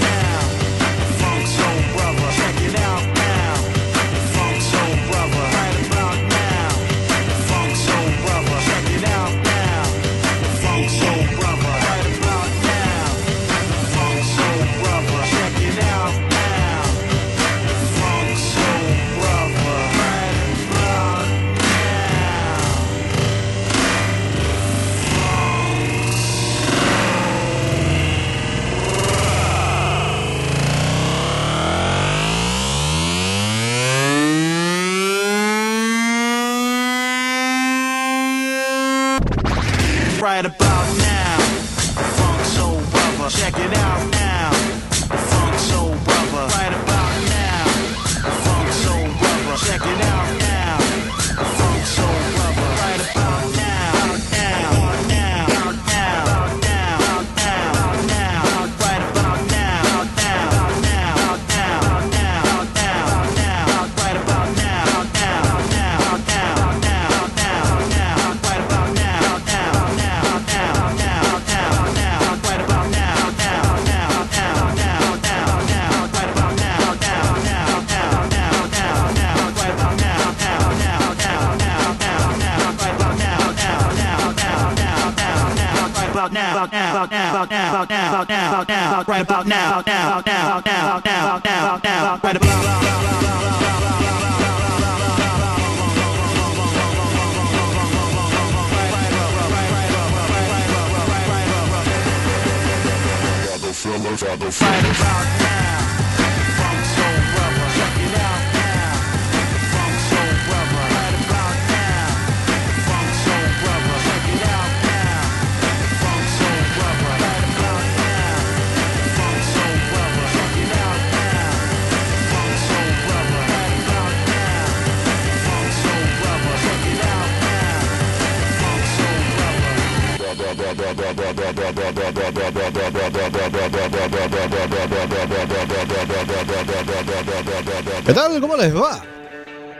¿Qué 138.05 138.13
tal? 138.13 138.41
¿Cómo 138.41 138.57
les 138.57 138.75
va? 138.75 139.01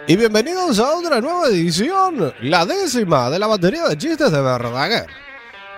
Y 0.08 0.16
bienvenidos 0.16 0.80
a 0.80 0.96
otra 0.96 1.20
nueva 1.20 1.48
edición, 1.48 2.34
la 2.44 2.66
décima 2.66 3.30
de 3.30 3.40
la 3.40 3.48
batería 3.48 3.88
de 3.90 3.98
chistes 3.98 4.32
de 4.32 4.42
Verdaguer. 4.42 5.06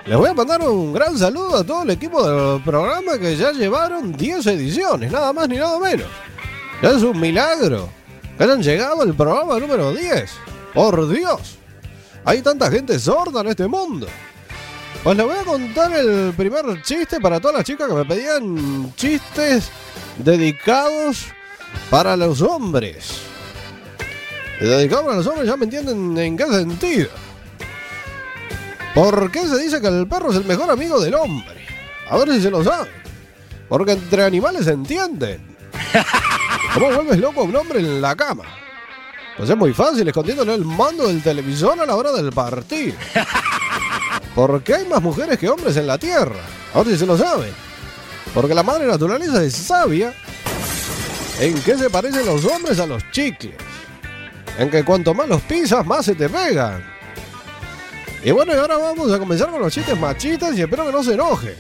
Les 0.05 0.15
voy 0.15 0.29
a 0.29 0.33
mandar 0.35 0.61
un 0.61 0.93
gran 0.93 1.17
saludo 1.17 1.57
a 1.57 1.63
todo 1.63 1.81
el 1.81 1.89
equipo 1.89 2.23
del 2.27 2.61
programa 2.61 3.17
que 3.17 3.35
ya 3.35 3.51
llevaron 3.51 4.11
10 4.11 4.45
ediciones, 4.47 5.11
nada 5.11 5.33
más 5.33 5.49
ni 5.49 5.57
nada 5.57 5.79
menos. 5.79 6.07
Es 6.81 7.01
un 7.01 7.19
milagro 7.19 7.89
que 8.37 8.43
hayan 8.43 8.61
llegado 8.61 9.01
al 9.01 9.15
programa 9.15 9.57
número 9.59 9.93
10. 9.93 10.29
Por 10.75 11.09
Dios, 11.09 11.57
hay 12.23 12.41
tanta 12.43 12.69
gente 12.69 12.99
sorda 12.99 13.41
en 13.41 13.47
este 13.47 13.67
mundo. 13.67 14.07
Pues 15.03 15.17
les 15.17 15.25
voy 15.25 15.35
a 15.35 15.43
contar 15.43 15.91
el 15.91 16.33
primer 16.37 16.81
chiste 16.81 17.19
para 17.19 17.41
todas 17.41 17.57
las 17.57 17.65
chicas 17.65 17.89
que 17.89 17.93
me 17.93 18.05
pedían 18.05 18.95
chistes 18.95 19.69
dedicados 20.17 21.25
para 21.89 22.15
los 22.15 22.41
hombres. 22.41 23.19
Dedicados 24.61 25.03
para 25.03 25.17
los 25.17 25.27
hombres 25.27 25.45
ya 25.45 25.57
me 25.57 25.65
entienden 25.65 26.17
en 26.17 26.37
qué 26.37 26.45
sentido. 26.45 27.09
¿Por 28.95 29.29
qué 29.29 29.45
se 29.45 29.57
dice 29.57 29.81
que 29.81 29.87
el 29.87 30.07
perro 30.07 30.31
es 30.31 30.37
el 30.37 30.45
mejor 30.45 30.71
amigo 30.71 31.01
del 31.01 31.15
hombre? 31.15 31.67
A 32.09 32.17
ver 32.17 32.29
si 32.29 32.41
se 32.41 32.49
lo 32.49 32.63
sabe. 32.63 32.89
Porque 33.67 33.91
entre 33.91 34.23
animales 34.23 34.63
se 34.63 34.71
entienden. 34.71 35.57
¿Cómo 36.73 36.91
vuelves 36.91 37.17
loco 37.17 37.41
a 37.41 37.43
un 37.43 37.55
hombre 37.57 37.79
en 37.79 38.01
la 38.01 38.15
cama? 38.15 38.45
Pues 39.35 39.49
es 39.49 39.57
muy 39.57 39.73
fácil, 39.73 40.07
escondiéndole 40.07 40.53
el 40.53 40.63
mando 40.63 41.07
del 41.07 41.21
televisor 41.21 41.77
a 41.81 41.85
la 41.85 41.95
hora 41.95 42.13
del 42.13 42.31
partido. 42.31 42.95
Porque 44.35 44.73
hay 44.73 44.85
más 44.87 45.01
mujeres 45.01 45.37
que 45.37 45.49
hombres 45.49 45.77
en 45.77 45.87
la 45.87 45.97
Tierra. 45.97 46.39
A 46.73 46.79
ver 46.79 46.87
si 46.87 46.97
se 46.97 47.05
lo 47.05 47.17
saben. 47.17 47.53
Porque 48.33 48.53
la 48.53 48.63
madre 48.63 48.87
naturaleza 48.87 49.43
es 49.43 49.53
sabia. 49.53 50.13
¿En 51.39 51.53
qué 51.61 51.77
se 51.77 51.89
parecen 51.89 52.25
los 52.25 52.45
hombres 52.45 52.79
a 52.79 52.85
los 52.85 53.03
chicles? 53.11 53.55
En 54.57 54.69
que 54.69 54.83
cuanto 54.83 55.13
más 55.13 55.27
los 55.27 55.41
pisas, 55.41 55.85
más 55.85 56.05
se 56.05 56.15
te 56.15 56.29
pegan. 56.29 56.83
Y 58.23 58.31
bueno, 58.31 58.53
y 58.53 58.57
ahora 58.57 58.77
vamos 58.77 59.11
a 59.11 59.19
comenzar 59.19 59.49
con 59.49 59.61
los 59.61 59.73
chistes 59.73 59.99
machistas 59.99 60.55
y 60.57 60.61
espero 60.61 60.85
que 60.85 60.91
no 60.91 61.03
se 61.03 61.13
enoje. 61.13 61.55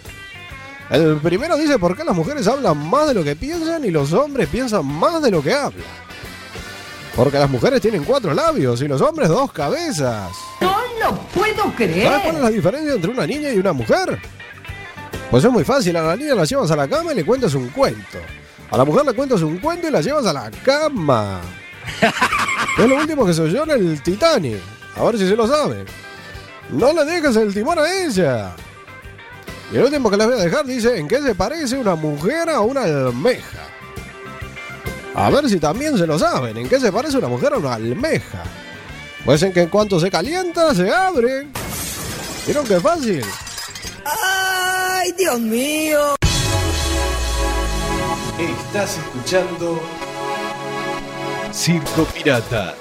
El 0.89 1.17
primero 1.17 1.57
dice 1.57 1.79
por 1.79 1.97
qué 1.97 2.03
las 2.03 2.15
mujeres 2.15 2.47
hablan 2.47 2.77
más 2.77 3.07
de 3.07 3.15
lo 3.15 3.23
que 3.23 3.35
piensan 3.35 3.83
y 3.83 3.91
los 3.91 4.13
hombres 4.13 4.47
piensan 4.47 4.85
más 4.85 5.21
de 5.21 5.31
lo 5.31 5.41
que 5.41 5.53
hablan. 5.53 5.85
Porque 7.15 7.37
las 7.37 7.49
mujeres 7.49 7.81
tienen 7.81 8.03
cuatro 8.03 8.33
labios 8.33 8.81
y 8.81 8.87
los 8.87 9.01
hombres 9.01 9.29
dos 9.29 9.51
cabezas. 9.51 10.31
Lo 11.03 11.15
puedo 11.33 11.73
creer. 11.75 12.07
¿Sabes 12.07 12.23
cuál 12.23 12.35
es 12.35 12.41
la 12.41 12.49
diferencia 12.49 12.93
entre 12.93 13.11
una 13.11 13.27
niña 13.27 13.51
y 13.51 13.57
una 13.57 13.73
mujer? 13.73 14.19
Pues 15.29 15.43
es 15.43 15.51
muy 15.51 15.63
fácil, 15.63 15.95
a 15.97 16.03
la 16.03 16.15
niña 16.15 16.35
la 16.35 16.45
llevas 16.45 16.71
a 16.71 16.75
la 16.75 16.87
cama 16.87 17.11
y 17.11 17.15
le 17.15 17.25
cuentas 17.25 17.53
un 17.55 17.69
cuento. 17.69 18.19
A 18.69 18.77
la 18.77 18.85
mujer 18.85 19.05
le 19.05 19.13
cuentas 19.13 19.41
un 19.41 19.57
cuento 19.57 19.87
y 19.87 19.91
la 19.91 20.01
llevas 20.01 20.25
a 20.25 20.33
la 20.33 20.51
cama. 20.63 21.41
es 22.77 22.87
lo 22.87 22.95
último 22.95 23.25
que 23.25 23.33
se 23.33 23.41
oyó 23.41 23.63
en 23.63 23.71
el 23.71 24.01
Titanic. 24.01 24.59
A 24.95 25.03
ver 25.03 25.17
si 25.17 25.27
se 25.27 25.35
lo 25.35 25.47
sabe. 25.47 25.85
No 26.69 26.93
le 26.93 27.03
dejes 27.05 27.35
el 27.35 27.53
timón 27.53 27.79
a 27.79 27.91
ella. 27.91 28.55
Y 29.71 29.77
el 29.77 29.83
último 29.85 30.09
que 30.09 30.17
les 30.17 30.27
voy 30.27 30.39
a 30.39 30.43
dejar 30.43 30.65
dice, 30.65 30.97
¿en 30.97 31.07
qué 31.07 31.21
se 31.21 31.35
parece 31.35 31.77
una 31.77 31.95
mujer 31.95 32.49
a 32.49 32.61
una 32.61 32.83
almeja? 32.83 33.67
A 35.15 35.29
ver 35.29 35.49
si 35.49 35.59
también 35.59 35.97
se 35.97 36.07
lo 36.07 36.17
saben, 36.17 36.57
¿en 36.57 36.69
qué 36.69 36.79
se 36.79 36.91
parece 36.91 37.17
una 37.17 37.27
mujer 37.27 37.53
a 37.53 37.57
una 37.57 37.73
almeja? 37.73 38.43
Pues 39.25 39.41
en 39.41 39.53
que 39.53 39.61
en 39.61 39.69
cuanto 39.69 39.99
se 39.99 40.11
calienta, 40.11 40.75
se 40.75 40.91
abre. 40.91 41.47
¿Vieron 42.45 42.65
qué 42.67 42.79
fácil? 42.79 43.23
¡Ay, 44.05 45.13
Dios 45.17 45.39
mío! 45.39 46.15
Estás 48.37 48.97
escuchando 48.97 49.81
Circo 51.53 52.03
Pirata. 52.13 52.75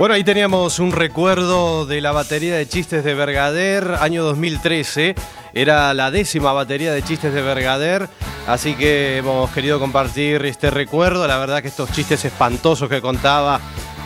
Bueno, 0.00 0.14
ahí 0.14 0.24
teníamos 0.24 0.78
un 0.78 0.92
recuerdo 0.92 1.84
de 1.84 2.00
la 2.00 2.10
batería 2.10 2.56
de 2.56 2.66
chistes 2.66 3.04
de 3.04 3.12
Bergader, 3.12 3.98
año 4.00 4.24
2013. 4.24 5.14
Era 5.52 5.92
la 5.92 6.10
décima 6.10 6.54
batería 6.54 6.90
de 6.90 7.02
chistes 7.02 7.34
de 7.34 7.42
Bergader, 7.42 8.08
así 8.46 8.76
que 8.76 9.18
hemos 9.18 9.50
querido 9.50 9.78
compartir 9.78 10.42
este 10.46 10.70
recuerdo. 10.70 11.26
La 11.26 11.36
verdad 11.36 11.60
que 11.60 11.68
estos 11.68 11.92
chistes 11.92 12.24
espantosos 12.24 12.88
que 12.88 13.02
contaba, 13.02 13.60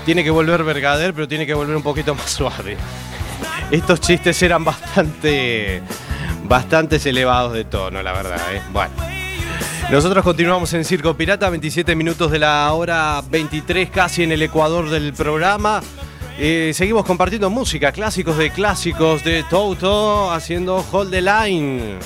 tiene 0.04 0.24
que 0.24 0.33
volver 0.33 0.64
Bergader, 0.64 1.14
pero 1.14 1.28
tiene 1.28 1.46
que 1.46 1.54
volver 1.54 1.76
un 1.76 1.85
poquito 1.85 2.12
más 2.16 2.28
suave. 2.28 2.76
Estos 3.70 4.00
chistes 4.00 4.42
eran 4.42 4.64
bastante, 4.64 5.80
bastante 6.42 6.96
elevados 7.09 7.52
de 7.52 7.66
tono, 7.66 8.02
la 8.02 8.12
verdad. 8.12 8.40
¿eh? 8.52 8.61
Bueno. 8.72 9.23
Nosotros 9.90 10.25
continuamos 10.25 10.73
en 10.73 10.85
Circo 10.85 11.14
Pirata, 11.14 11.49
27 11.51 11.94
minutos 11.94 12.31
de 12.31 12.38
la 12.38 12.73
hora 12.73 13.23
23, 13.31 13.90
casi 13.90 14.23
en 14.23 14.33
el 14.33 14.42
ecuador 14.42 14.90
del 14.90 15.12
programa. 15.12 15.83
Eh, 16.38 16.73
seguimos 16.75 17.05
compartiendo 17.05 17.49
música, 17.51 17.92
clásicos 17.92 18.37
de 18.38 18.51
clásicos 18.51 19.23
de 19.23 19.44
Toto, 19.44 20.33
haciendo 20.33 20.85
Hold 20.90 21.11
the 21.11 21.23
Line. 21.23 21.99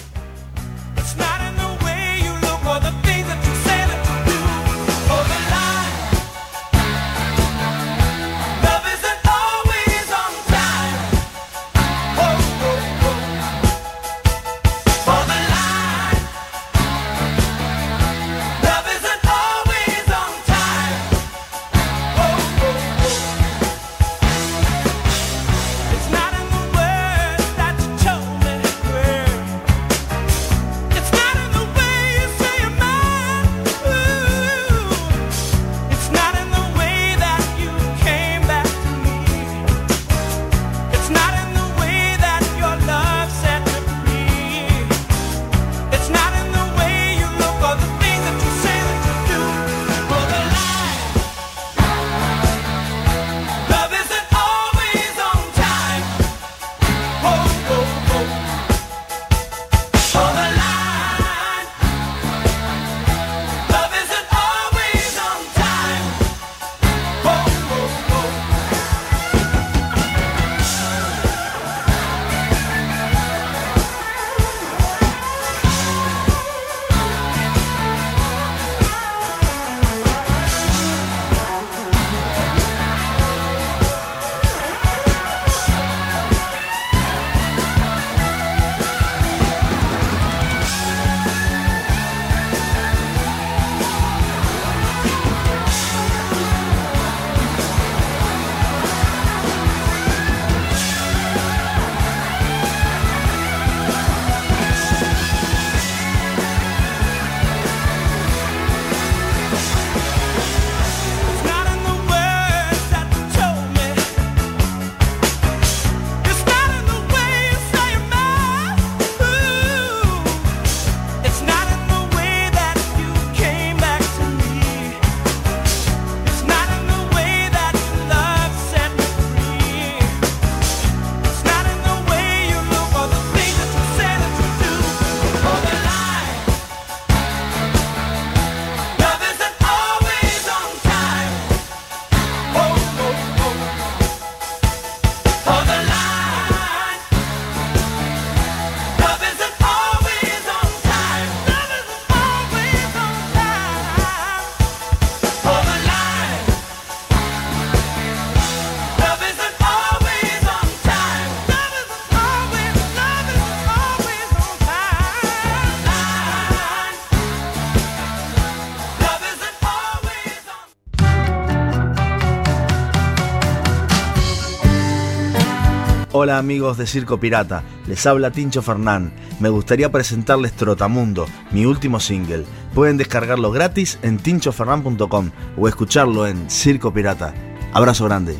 Hola 176.29 176.41
amigos 176.41 176.77
de 176.77 176.87
Circo 176.87 177.19
Pirata, 177.19 177.62
les 177.87 178.05
habla 178.05 178.31
Tincho 178.31 178.61
Fernán. 178.61 179.14
Me 179.41 179.49
gustaría 179.49 179.91
presentarles 179.91 180.53
Trotamundo, 180.53 181.25
mi 181.53 181.64
último 181.64 182.01
single. 182.01 182.45
Pueden 182.75 182.99
descargarlo 182.99 183.51
gratis 183.51 183.99
en 184.03 184.19
tinchofernan.com 184.19 185.31
o 185.57 185.69
escucharlo 185.69 186.27
en 186.27 186.51
Circo 186.51 186.93
Pirata. 186.93 187.33
Abrazo 187.73 188.05
grande. 188.05 188.37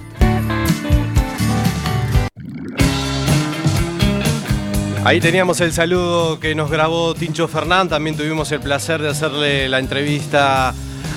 Ahí 5.03 5.18
teníamos 5.20 5.62
el 5.62 5.72
saludo 5.72 6.38
que 6.40 6.55
nos 6.55 6.70
grabó 6.70 7.14
Tincho 7.14 7.48
Fernán. 7.48 7.88
También 7.88 8.18
tuvimos 8.18 8.53
el 8.53 8.61
placer 8.61 9.01
de 9.01 9.09
hacerle 9.09 9.66
la 9.70 9.79
entrevista 9.79 10.74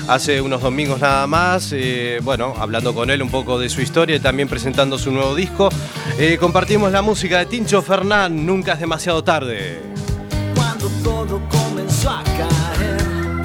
hace 0.08 0.40
unos 0.40 0.62
domingos 0.62 1.00
nada 1.00 1.26
más. 1.26 1.72
eh, 1.72 2.20
bueno, 2.22 2.54
hablando 2.58 2.94
con 2.94 3.10
él 3.10 3.22
un 3.22 3.30
poco 3.30 3.58
de 3.58 3.68
su 3.68 3.80
historia 3.80 4.16
y 4.16 4.20
también 4.20 4.48
presentando 4.48 4.98
su 4.98 5.10
nuevo 5.10 5.34
disco. 5.34 5.68
Eh, 6.18 6.36
compartimos 6.38 6.92
la 6.92 7.00
música 7.00 7.38
de 7.38 7.46
Tincho 7.46 7.80
Fernán, 7.80 8.44
Nunca 8.44 8.74
es 8.74 8.80
demasiado 8.80 9.24
tarde. 9.24 9.80
Cuando 10.54 10.88
todo 11.02 11.40
comenzó 11.48 12.10
a 12.10 12.22
caer, 12.22 13.42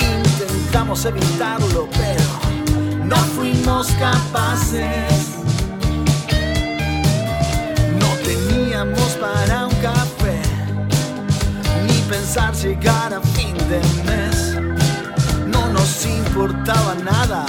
intentamos 0.00 1.04
evitarlo, 1.04 1.88
pero 1.92 3.04
no 3.04 3.16
fuimos 3.36 3.88
capaces. 3.92 5.36
No 8.00 8.08
teníamos 8.24 9.12
para 9.20 9.66
un 9.66 9.74
café, 9.76 10.40
ni 11.86 12.00
pensar 12.10 12.54
llegar 12.54 13.12
a 13.12 13.20
fin 13.20 13.54
de 13.68 13.80
mes. 14.10 14.56
No 15.46 15.68
nos 15.68 16.06
importaba 16.06 16.94
nada, 17.04 17.44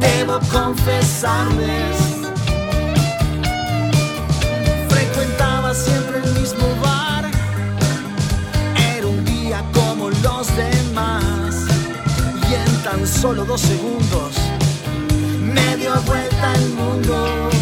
debo 0.00 0.40
confesarles. 0.50 2.17
Frecuentaba 5.68 5.74
siempre 5.74 6.18
el 6.18 6.40
mismo 6.40 6.66
bar. 6.80 7.30
Era 8.96 9.06
un 9.06 9.24
día 9.24 9.62
como 9.72 10.08
los 10.08 10.46
demás. 10.56 11.66
Y 12.48 12.54
en 12.54 12.82
tan 12.82 13.06
solo 13.06 13.44
dos 13.44 13.60
segundos 13.60 14.34
me 15.40 15.76
dio 15.76 15.94
vuelta 16.02 16.54
el 16.54 16.68
mundo. 16.70 17.57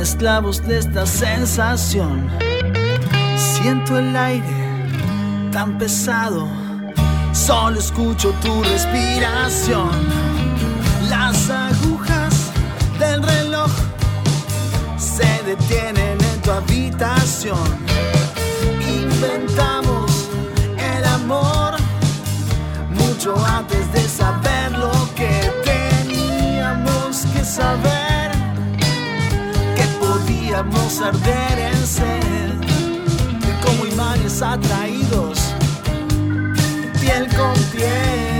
Esclavos 0.00 0.66
de 0.66 0.78
esta 0.78 1.04
sensación. 1.06 2.28
Siento 3.36 3.98
el 3.98 4.16
aire 4.16 5.50
tan 5.52 5.78
pesado, 5.78 6.48
solo 7.32 7.78
escucho 7.78 8.32
tu 8.42 8.62
respiración. 8.62 9.90
Las 11.08 11.50
agujas 11.50 12.50
del 12.98 13.22
reloj 13.22 13.70
se 14.96 15.42
detienen 15.44 16.18
en 16.32 16.40
tu 16.42 16.50
habitación. 16.50 17.58
Inventamos 18.88 20.28
el 20.78 21.04
amor 21.04 21.74
mucho 22.88 23.34
antes 23.46 23.69
podíamos 30.62 31.00
arder 31.00 31.58
en 31.58 31.86
sed, 31.86 32.52
como 33.64 33.86
imanes 33.86 34.42
atraídos, 34.42 35.54
piel 37.00 37.28
con 37.36 37.54
piel. 37.72 38.39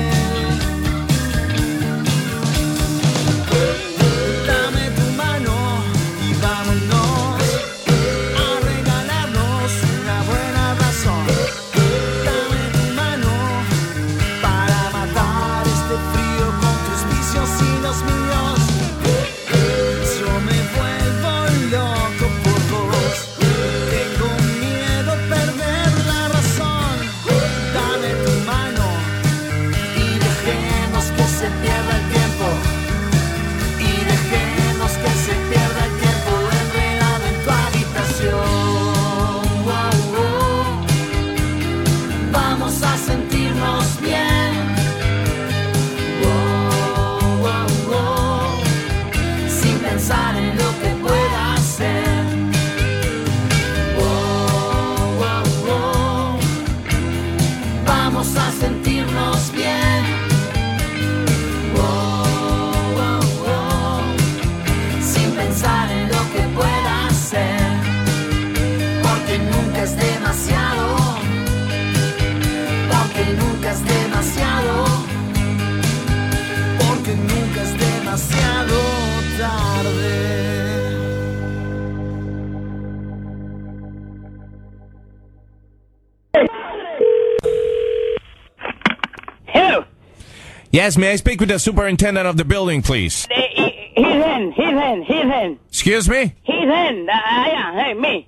Yes, 90.81 90.97
may 90.97 91.13
I 91.13 91.17
speak 91.17 91.41
with 91.41 91.51
the 91.51 91.59
superintendent 91.59 92.27
of 92.27 92.39
the 92.39 92.45
building, 92.47 92.81
please? 92.81 93.27
He- 93.31 93.93
he's 93.97 94.25
in. 94.25 94.53
He's 94.53 94.65
in. 94.65 95.03
He's 95.03 95.25
in. 95.25 95.59
Excuse 95.69 96.09
me? 96.09 96.35
He's 96.43 96.57
in. 96.57 97.07
Uh, 97.07 97.19
yeah. 97.53 97.85
Hey, 97.85 97.93
me. 97.93 98.27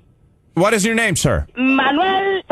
What 0.53 0.75
is 0.75 0.85
your 0.85 0.95
name, 0.95 1.17
sir? 1.17 1.47
Manuel. 1.57 2.43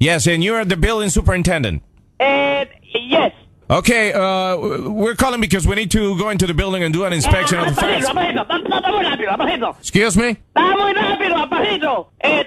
Yes, 0.00 0.26
and 0.26 0.42
you're 0.42 0.64
the 0.64 0.76
building 0.76 1.10
superintendent. 1.10 1.84
Uh, 2.18 2.64
yes. 2.92 3.30
Okay, 3.70 4.12
uh, 4.12 4.56
we're 4.90 5.14
calling 5.14 5.40
because 5.40 5.64
we 5.64 5.76
need 5.76 5.92
to 5.92 6.18
go 6.18 6.30
into 6.30 6.48
the 6.48 6.54
building 6.54 6.82
and 6.82 6.92
do 6.92 7.04
an 7.04 7.12
inspection 7.12 7.60
of 7.60 7.66
the 7.66 7.80
fire. 7.80 8.00
fence. 8.00 8.08
apajito. 8.08 8.42
Está 8.48 8.80
está 8.80 8.90
muy 8.90 9.04
rápido, 9.04 9.30
apajito. 9.30 9.76
Excuse 9.78 10.16
me? 10.16 10.36
Está 10.56 10.76
muy 10.76 10.92
rápido, 10.92 11.36
apajito. 11.36 12.08
Eh. 12.20 12.42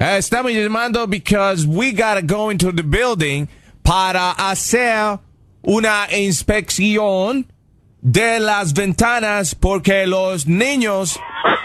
Eh, 0.00 0.16
estamos 0.16 0.52
llamando 0.54 1.06
because 1.06 1.66
we 1.66 1.92
gotta 1.92 2.22
go 2.22 2.48
into 2.48 2.72
the 2.72 2.82
building 2.82 3.46
para 3.82 4.34
hacer 4.38 5.18
una 5.64 6.06
inspección 6.12 7.46
de 8.00 8.38
las 8.38 8.74
ventanas 8.74 9.54
porque 9.54 10.06
los 10.06 10.46
niños 10.46 11.18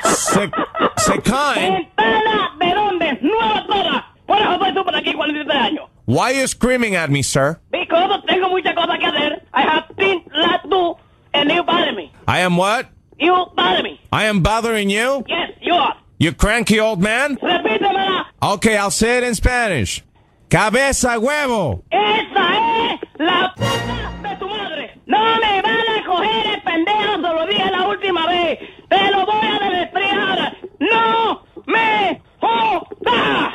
se, 0.04 0.50
se 0.98 1.22
caen. 1.22 1.74
Ventana 1.74 2.56
de 2.60 2.74
dónde? 2.74 3.20
Nueva 3.22 3.66
toda. 3.68 4.16
Por 4.26 4.38
eso 4.38 4.66
estoy 4.66 4.96
aquí 4.96 5.14
43 5.14 5.56
años. 5.56 5.86
Why 6.06 6.32
are 6.32 6.42
you 6.42 6.48
screaming 6.48 6.96
at 6.96 7.10
me, 7.10 7.22
sir? 7.22 7.60
Because 7.72 8.24
tengo 8.26 8.50
muchas 8.50 8.74
cosas 8.74 8.98
que 9.00 9.06
hacer. 9.06 9.44
I 9.54 9.62
have 9.62 9.86
things 9.96 10.24
to 10.32 10.70
do 10.70 10.96
and 11.34 11.52
you 11.52 11.64
bother 11.64 11.94
me. 11.94 12.12
I 12.28 12.40
am 12.40 12.58
what? 12.58 12.88
You 13.20 13.46
bother 13.56 13.84
me. 13.84 14.00
I 14.12 14.26
am 14.26 14.42
bothering 14.42 14.90
you? 14.90 15.24
Yes, 15.28 15.52
you 15.62 15.74
are. 15.74 15.96
You 16.18 16.34
cranky 16.34 16.80
old 16.80 17.02
man? 17.02 17.38
Repítemela. 17.38 18.26
Okay, 18.42 18.78
I'll 18.78 18.92
say 18.92 19.18
it 19.18 19.24
in 19.24 19.36
Spanish. 19.36 20.04
Cabeza 20.50 21.20
huevo. 21.20 21.84
¡Esa 21.92 22.92
es 22.92 23.00
la 23.20 23.54
puta 23.56 24.30
de 24.30 24.36
tu 24.38 24.50
madre! 24.50 25.00
¡No 25.06 25.20
me 25.38 25.62
van 25.62 25.78
a 25.78 26.06
coger 26.06 26.48
el 26.48 26.62
pendejo! 26.64 27.22
Te 27.22 27.34
lo 27.34 27.46
dije 27.46 27.72
la 27.72 27.88
última 27.88 28.28
vez. 28.28 28.60
¡Te 28.90 29.12
lo 29.12 29.26
voy 29.26 29.48
a 29.48 29.60
deletrear! 29.60 30.58
¡No 30.80 31.46
me 31.68 32.22
jodas! 32.40 33.54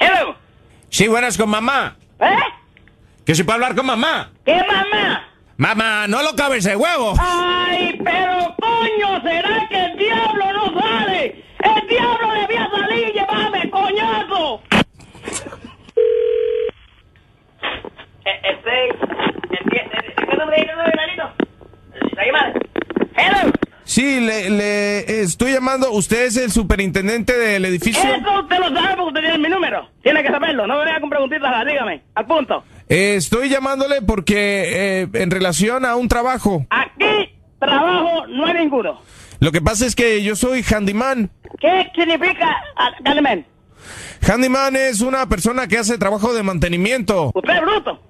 Hello. 0.00 0.34
Sí, 0.88 1.06
buenas 1.06 1.38
con 1.38 1.48
mamá. 1.48 1.96
¿Eh? 2.18 2.36
Que 3.24 3.34
si 3.34 3.44
puedo 3.44 3.54
hablar 3.54 3.76
con 3.76 3.86
mamá. 3.86 4.32
¿Qué 4.44 4.60
mamá? 4.66 5.31
Mamá, 5.56 6.06
no 6.08 6.22
lo 6.22 6.34
cabeza 6.34 6.76
huevo. 6.76 7.14
¡Ay, 7.20 7.98
pero 8.04 8.54
coño! 8.58 9.20
¿Será 9.22 9.68
que 9.68 9.78
el 9.84 9.96
diablo 9.96 10.52
no 10.52 10.80
sale? 10.80 11.44
¡El 11.60 11.88
diablo 11.88 12.32
debía 12.32 12.68
salir! 12.70 13.12
¡Llévame, 13.12 13.70
coñazo! 13.70 14.62
Hello. 23.16 23.52
Sí, 23.84 24.20
le, 24.20 24.50
le 24.50 25.20
estoy 25.22 25.52
llamando. 25.52 25.90
Usted 25.92 26.24
es 26.26 26.36
el 26.36 26.50
superintendente 26.50 27.36
del 27.36 27.64
edificio. 27.66 28.02
Eso 28.02 28.40
usted 28.40 28.58
lo 28.58 28.68
sabe 28.74 28.96
porque 28.96 29.08
usted 29.08 29.20
tiene 29.20 29.38
mi 29.38 29.48
número. 29.48 29.88
Tiene 30.02 30.22
que 30.22 30.30
saberlo. 30.30 30.66
No 30.66 30.78
me 30.78 30.84
venga 30.84 31.00
con 31.00 31.10
preguntitas, 31.10 31.66
dígame. 31.66 32.02
Al 32.14 32.26
punto. 32.26 32.64
Eh, 32.88 33.14
estoy 33.16 33.48
llamándole 33.48 34.02
porque 34.02 35.02
eh, 35.02 35.08
en 35.14 35.30
relación 35.30 35.84
a 35.84 35.96
un 35.96 36.08
trabajo. 36.08 36.66
Aquí, 36.70 37.34
trabajo 37.58 38.26
no 38.28 38.46
hay 38.46 38.54
ninguno. 38.54 39.00
Lo 39.40 39.50
que 39.50 39.60
pasa 39.60 39.86
es 39.86 39.96
que 39.96 40.22
yo 40.22 40.36
soy 40.36 40.62
handyman. 40.62 41.30
¿Qué 41.60 41.90
significa, 41.94 42.48
Carmen? 43.04 43.46
Handyman 44.26 44.76
es 44.76 45.00
una 45.00 45.28
persona 45.28 45.66
que 45.66 45.78
hace 45.78 45.98
trabajo 45.98 46.32
de 46.32 46.42
mantenimiento. 46.42 47.32
Usted 47.34 47.54
es 47.54 47.60
bruto. 47.60 48.00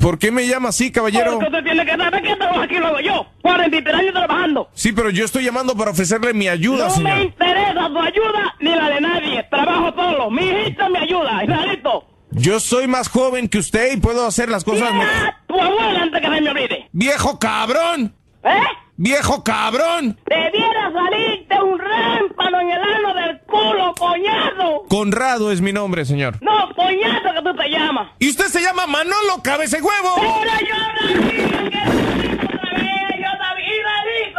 ¿Por 0.00 0.18
qué 0.18 0.30
me 0.32 0.46
llama 0.46 0.70
así, 0.70 0.90
caballero? 0.90 1.32
Porque 1.32 1.46
usted 1.46 1.62
tiene 1.62 1.84
que 1.84 1.96
saber 1.96 2.22
que 2.22 2.36
trabajo 2.36 2.60
aquí 2.60 2.74
lo 2.76 2.86
hago 2.88 3.00
yo. 3.00 3.26
43 3.42 3.94
años 3.94 4.12
trabajando. 4.12 4.68
Sí, 4.74 4.92
pero 4.92 5.10
yo 5.10 5.24
estoy 5.24 5.44
llamando 5.44 5.76
para 5.76 5.92
ofrecerle 5.92 6.34
mi 6.34 6.48
ayuda, 6.48 6.88
no 6.88 6.90
señor. 6.90 7.16
me 7.16 7.22
interesa 7.22 7.88
tu 7.88 7.98
ayuda 7.98 8.54
ni 8.60 8.74
la 8.74 8.90
de 8.90 9.00
nadie. 9.00 9.42
Trabajo 9.50 9.94
solo. 9.94 10.30
Mi 10.30 10.42
hijita 10.42 10.88
me 10.88 10.98
ayuda. 10.98 11.44
Israelito. 11.44 12.04
Yo 12.32 12.60
soy 12.60 12.86
más 12.86 13.08
joven 13.08 13.48
que 13.48 13.58
usted 13.58 13.92
y 13.92 13.96
puedo 13.96 14.26
hacer 14.26 14.48
las 14.48 14.64
cosas 14.64 14.92
mejor. 14.92 15.34
Tu 15.46 15.60
abuela 15.60 16.02
antes 16.02 16.20
que 16.20 16.26
se 16.26 16.40
me 16.40 16.50
olvide. 16.50 16.88
¡Viejo 16.92 17.38
cabrón! 17.38 18.14
¿Eh? 18.44 18.62
¡Viejo 18.96 19.42
cabrón! 19.42 20.18
Debiera 20.26 20.92
salirte 20.92 21.62
un 21.62 21.78
rámpano 21.78 22.60
en 22.60 22.70
el 22.70 22.82
ano 22.82 23.14
del 23.14 23.40
culo, 23.46 23.94
coñazo. 23.98 24.84
Conrado 24.88 25.50
es 25.50 25.60
mi 25.60 25.72
nombre, 25.72 26.04
señor. 26.04 26.38
No, 26.42 26.72
coñazo 26.74 27.32
que 27.34 27.42
tú 27.42 27.56
te 27.56 27.68
llamas. 27.68 28.08
¿Y 28.18 28.28
usted 28.30 28.46
se 28.46 28.60
llama 28.62 28.86
Manolo 28.86 29.42
Cabeza 29.42 29.78
Huevo? 29.78 30.14
Pero 30.16 30.68
yo 30.68 30.76
nací, 30.76 31.42
otra 31.44 31.82
vez, 31.82 33.16
yo 33.16 33.32
nací, 33.38 34.34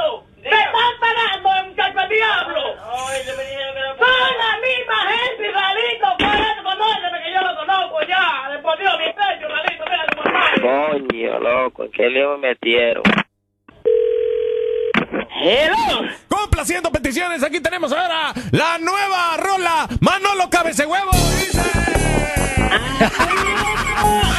¡Te 0.51 0.57
están 0.57 0.93
pagando, 0.99 1.47
muchacho 1.69 2.03
diablo! 2.09 2.61
Son 3.97 4.31
la 4.43 4.51
misma 4.59 4.97
gente, 5.11 5.41
Israelito. 5.47 6.07
Por 6.19 6.27
conóceme 6.63 7.17
que 7.23 7.29
yo 7.33 7.41
lo 7.41 7.53
conozco 7.55 7.97
ya. 8.07 8.25
Después 8.51 8.75
Dios, 8.79 8.93
mi 8.99 9.07
pecho, 9.13 9.47
Israelito, 9.47 9.83
mira 9.89 10.05
cómo 10.11 10.21
está. 10.27 10.41
Coño, 10.61 11.39
loco, 11.39 11.79
¿en 11.85 11.91
qué 11.91 12.09
lío 12.09 12.37
me 12.37 12.49
metieron? 12.49 13.03
Hello. 15.43 16.09
Complaciendo 16.27 16.91
peticiones, 16.91 17.43
aquí 17.43 17.61
tenemos 17.61 17.93
ahora 17.93 18.33
la 18.51 18.77
nueva 18.77 19.37
rola 19.37 19.87
Manolo 20.01 20.49
Cabeza 20.49 20.85
Huevo. 20.85 21.11
Dice... 21.39 21.61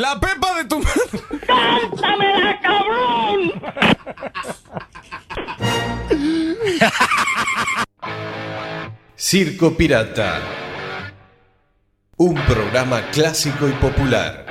La 0.00 0.18
pepa 0.18 0.56
de 0.56 0.64
tu 0.64 0.78
madre. 0.78 1.20
¡Cántamela, 1.46 2.58
cabrón! 2.62 3.52
Circo 9.14 9.76
Pirata. 9.76 10.40
Un 12.16 12.34
programa 12.46 13.10
clásico 13.10 13.68
y 13.68 13.72
popular. 13.72 14.46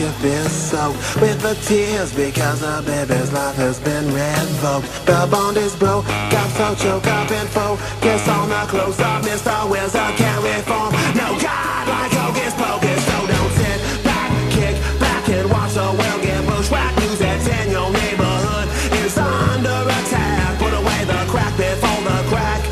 You've 0.00 0.50
so 0.50 0.90
with 1.20 1.40
the 1.40 1.54
tears 1.62 2.12
because 2.12 2.62
a 2.62 2.82
baby's 2.82 3.32
life 3.32 3.54
has 3.54 3.78
been 3.78 4.06
revoked. 4.06 4.88
The 5.06 5.28
bond 5.30 5.56
is 5.56 5.76
broke, 5.76 6.04
got 6.34 6.50
so 6.58 6.74
choked 6.74 7.06
up 7.06 7.30
and 7.30 7.48
focus 7.50 8.26
on 8.26 8.48
the 8.48 8.64
close 8.66 8.98
up. 8.98 9.22
Mr. 9.22 9.54
Wizard 9.70 10.16
can't 10.16 10.42
reform. 10.42 10.90
No 11.14 11.38
God 11.38 11.86
like 11.86 12.10
Hocus 12.10 12.54
Pocus, 12.58 13.00
so 13.06 13.26
don't 13.26 13.52
sit 13.54 13.78
back, 14.02 14.30
kick 14.50 14.74
back 14.98 15.28
and 15.28 15.48
watch 15.50 15.74
the 15.74 15.86
world 15.86 16.22
get 16.22 16.42
bushwhacked. 16.46 16.98
News 16.98 17.18
that's 17.18 17.46
in 17.46 17.70
your 17.70 17.90
neighborhood 17.92 18.66
is 18.98 19.16
under 19.16 19.78
attack. 19.86 20.58
Put 20.58 20.74
away 20.74 21.04
the 21.04 21.22
crack 21.30 21.54
before 21.56 22.02
the 22.02 22.18
crack 22.30 22.62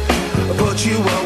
put 0.59 0.85
you 0.85 0.97
away. 0.97 1.22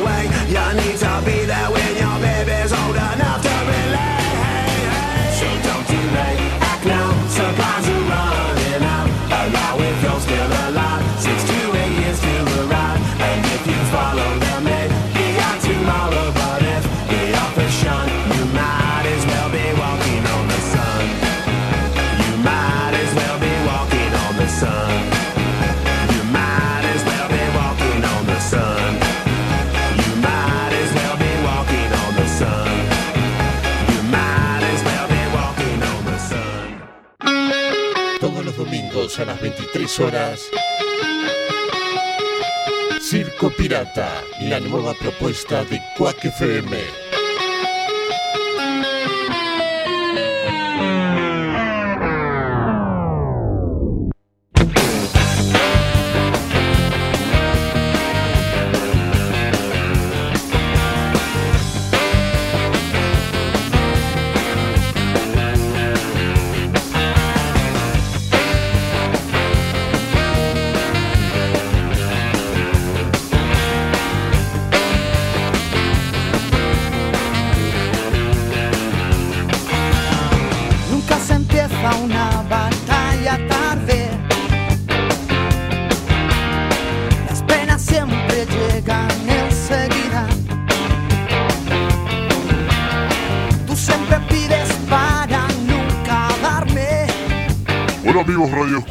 23 39.87 40.01
horas. 40.01 40.51
Circo 43.01 43.51
Pirata, 43.51 44.11
la 44.41 44.59
nueva 44.59 44.95
propuesta 44.95 45.64
de 45.64 45.80
Quack 45.97 46.24
FM. 46.24 47.06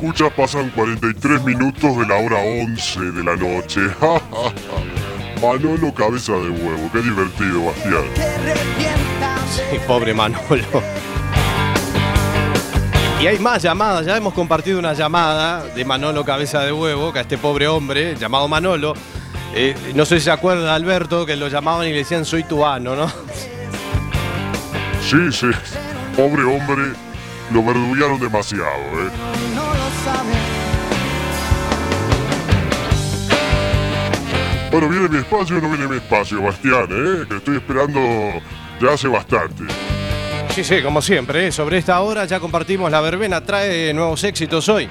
Amigos 0.06 0.20
Radio 0.20 0.30
Escucha, 0.30 0.30
pasan 0.30 0.70
43 0.72 1.44
minutos 1.44 1.98
de 1.98 2.08
la 2.08 2.16
hora 2.16 2.38
11 2.38 3.00
de 3.12 3.24
la 3.24 3.36
noche. 3.36 3.82
Manolo 5.42 5.94
cabeza 5.94 6.34
de 6.34 6.50
huevo, 6.50 6.90
qué 6.92 7.02
divertido, 7.02 7.66
Bastián. 7.66 8.04
Sí, 9.52 9.78
pobre 9.88 10.14
Manolo. 10.14 10.84
Y 13.22 13.28
hay 13.28 13.40
más 13.40 13.64
llamadas, 13.64 14.06
ya 14.06 14.18
hemos 14.18 14.34
compartido 14.34 14.78
una 14.78 14.94
llamada 14.94 15.64
de 15.64 15.86
Manolo 15.86 16.24
Cabeza 16.24 16.62
de 16.62 16.72
Huevo, 16.72 17.12
que 17.12 17.20
a 17.20 17.22
este 17.22 17.38
pobre 17.38 17.68
hombre 17.68 18.16
llamado 18.16 18.48
Manolo. 18.48 18.94
Eh, 19.54 19.74
no 19.96 20.06
sé 20.06 20.20
si 20.20 20.26
se 20.26 20.32
acuerda 20.32 20.76
Alberto 20.76 21.26
que 21.26 21.36
lo 21.36 21.48
llamaban 21.48 21.88
y 21.88 21.92
le 21.92 22.00
decían 22.00 22.26
soy 22.26 22.44
tu 22.44 22.66
ano, 22.66 22.96
¿no? 22.96 23.08
Sí, 25.02 25.32
sí, 25.32 25.48
pobre 26.16 26.44
hombre, 26.44 26.94
lo 27.52 27.64
verdullaron 27.64 28.20
demasiado, 28.20 28.66
¿eh? 28.66 29.65
Bueno, 34.72 34.90
¿viene 34.90 35.08
mi 35.08 35.18
espacio 35.20 35.58
o 35.58 35.62
no 35.62 35.70
viene 35.70 35.88
mi 35.88 35.96
espacio, 35.98 36.42
Bastián, 36.42 36.88
eh? 36.90 37.26
Que 37.30 37.38
estoy 37.38 37.56
esperando 37.58 38.00
ya 38.82 38.92
hace 38.94 39.08
bastante. 39.08 39.64
Sí, 40.54 40.64
sí, 40.64 40.82
como 40.82 41.02
siempre, 41.02 41.48
¿eh? 41.48 41.52
sobre 41.52 41.78
esta 41.78 42.00
hora 42.02 42.26
ya 42.26 42.40
compartimos 42.40 42.92
la 42.92 43.00
verbena, 43.02 43.42
trae 43.42 43.94
nuevos 43.94 44.24
éxitos 44.24 44.68
hoy. 44.70 44.88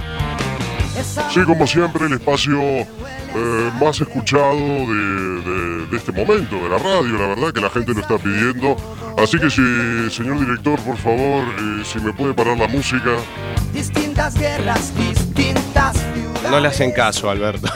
Sí, 1.33 1.41
como 1.45 1.67
siempre, 1.67 2.07
el 2.07 2.15
espacio 2.15 2.59
eh, 2.63 2.87
más 3.81 4.01
escuchado 4.01 4.55
de, 4.55 5.43
de- 5.43 5.87
de 5.87 5.97
este 5.99 6.13
momento, 6.13 6.57
de 6.57 6.69
la 6.69 6.79
radio, 6.79 7.19
la 7.19 7.27
verdad 7.29 7.53
que 7.53 7.61
la 7.61 7.71
gente 7.71 7.93
lo 7.93 8.01
está 8.01 8.17
pidiendo. 8.19 8.77
Así 9.19 9.39
que 9.39 9.51
si, 9.51 10.11
señor 10.11 10.41
director, 10.41 10.81
por 10.81 10.97
favor, 10.97 11.45
eh, 11.59 11.83
si 11.85 11.99
me 12.01 12.13
puede 12.13 12.33
parar 12.33 12.57
la 12.57 12.69
música. 12.69 13.11
Distintas 13.85 14.35
guerras, 14.39 14.97
distintas 14.97 15.95
ciudades. 15.99 16.51
No 16.51 16.59
le 16.59 16.69
hacen 16.69 16.91
caso, 16.91 17.29
Alberto. 17.29 17.69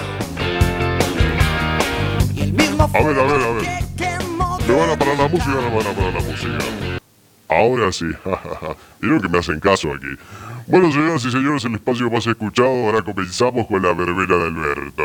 A 2.80 3.02
ver, 3.02 3.18
a 3.18 3.22
ver, 3.24 3.42
a 3.42 3.50
ver. 3.52 3.66
¿Me 4.66 4.74
van 4.74 4.90
a 4.90 4.98
parar 4.98 5.18
la 5.18 5.28
música 5.28 5.50
o 5.50 5.60
no 5.60 5.70
me 5.70 5.76
van 5.76 5.86
a 5.86 5.92
parar 5.92 6.14
la 6.14 6.20
música? 6.20 6.58
Ahora 7.48 7.92
sí. 7.92 8.06
Vieron 9.00 9.20
que 9.20 9.28
me 9.28 9.38
hacen 9.38 9.60
caso 9.60 9.92
aquí. 9.92 10.06
Bueno, 10.66 10.90
señoras 10.90 11.26
y 11.26 11.30
señores, 11.30 11.66
el 11.66 11.74
espacio 11.74 12.10
más 12.10 12.26
escuchado. 12.26 12.86
Ahora 12.86 13.02
comenzamos 13.02 13.66
con 13.66 13.82
la 13.82 13.92
verbena 13.92 14.36
de 14.36 14.44
Alberto. 14.44 15.04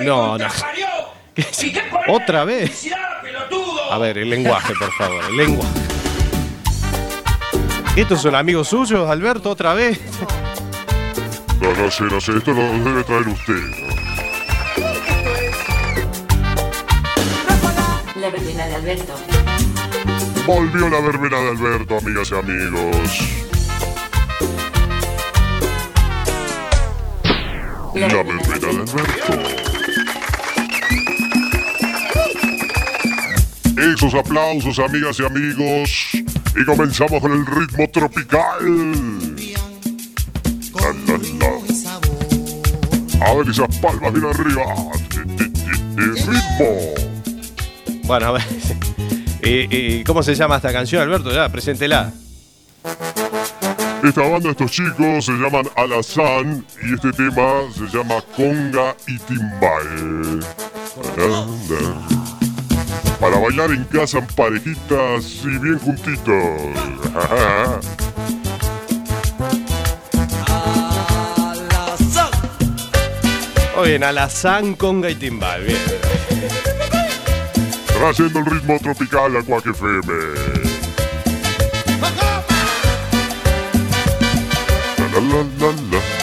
No, 0.00 0.38
no. 0.38 0.48
¿Qué? 1.34 1.44
¿Otra 2.06 2.44
vez? 2.44 2.88
A 3.90 3.98
ver, 3.98 4.16
el 4.16 4.30
lenguaje, 4.30 4.72
por 4.78 4.90
favor, 4.92 5.22
el 5.28 5.36
lenguaje. 5.36 5.77
¿Estos 7.98 8.22
son 8.22 8.36
amigos 8.36 8.68
suyos, 8.68 9.10
Alberto, 9.10 9.50
otra 9.50 9.74
vez? 9.74 9.98
No, 11.60 11.74
no 11.74 11.90
sé, 11.90 12.04
no 12.04 12.20
sé. 12.20 12.36
Esto 12.36 12.52
lo 12.52 12.62
debe 12.62 13.02
traer 13.02 13.26
usted. 13.26 13.54
¿no? 13.54 13.86
La 18.20 18.30
verbena 18.30 18.66
de 18.68 18.74
Alberto. 18.76 19.14
Volvió 20.46 20.88
la 20.88 21.00
verbena 21.00 21.40
de 21.40 21.48
Alberto, 21.48 21.98
amigas 21.98 22.30
y 22.30 22.34
amigos. 22.36 23.18
La 27.94 28.22
verbena 28.22 28.58
de 28.60 28.68
Alberto. 28.68 29.32
Esos 33.76 34.14
aplausos, 34.14 34.78
amigas 34.78 35.18
y 35.18 35.24
amigos. 35.24 36.27
Y 36.60 36.64
comenzamos 36.64 37.20
con 37.20 37.32
el 37.32 37.46
ritmo 37.46 37.88
tropical. 37.92 38.58
A 43.20 43.34
ver 43.34 43.48
esas 43.48 43.76
palmas 43.78 44.12
bien 44.12 44.26
arriba. 44.26 44.64
El 45.96 46.16
ritmo. 46.16 46.68
Bueno, 48.04 48.26
a 48.26 48.32
ver. 48.32 48.42
¿Cómo 50.04 50.22
se 50.22 50.34
llama 50.34 50.56
esta 50.56 50.72
canción, 50.72 51.02
Alberto? 51.02 51.32
Ya, 51.32 51.48
preséntela. 51.48 52.12
Esta 54.02 54.22
banda, 54.22 54.50
estos 54.50 54.70
chicos, 54.70 55.24
se 55.24 55.32
llaman 55.32 55.68
Alazán 55.76 56.64
y 56.82 56.94
este 56.94 57.12
tema 57.12 57.62
se 57.74 57.86
llama 57.96 58.22
Conga 58.36 58.96
y 59.06 59.18
Timbal. 59.18 60.40
Para 63.20 63.36
bailar 63.38 63.70
en 63.70 63.84
casa 63.84 64.18
en 64.18 64.26
parejitas 64.28 65.42
y 65.44 65.58
bien 65.58 65.78
juntitos. 65.78 66.34
Muy 73.76 73.88
bien, 73.88 74.04
Alazán, 74.04 74.74
conga 74.74 75.10
y 75.10 75.14
timbal. 75.16 75.64
Bien. 75.64 75.78
Trayendo 77.86 78.38
el 78.40 78.46
ritmo 78.46 78.78
tropical 78.80 79.36
a 79.36 79.42
Quack 79.42 79.66
FM. 79.66 80.12
La, 84.98 85.20
la, 85.20 85.44
la, 85.58 85.72
la. 85.90 86.17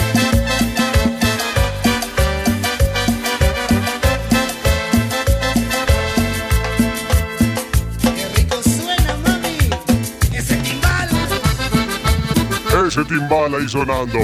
Ese 12.96 13.04
timbal 13.04 13.54
ahí 13.54 13.68
sonando. 13.68 14.18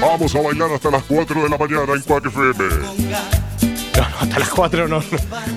Vamos 0.00 0.34
a 0.34 0.40
bailar 0.40 0.72
hasta 0.72 0.90
las 0.90 1.04
4 1.04 1.42
de 1.42 1.48
la 1.48 1.56
mañana 1.56 1.92
en 1.94 2.02
Quack 2.02 2.26
FM. 2.26 2.54
No, 2.58 4.00
no, 4.00 4.18
hasta 4.20 4.38
las 4.38 4.48
4 4.48 4.88
no. 4.88 4.98
no. 4.98 5.04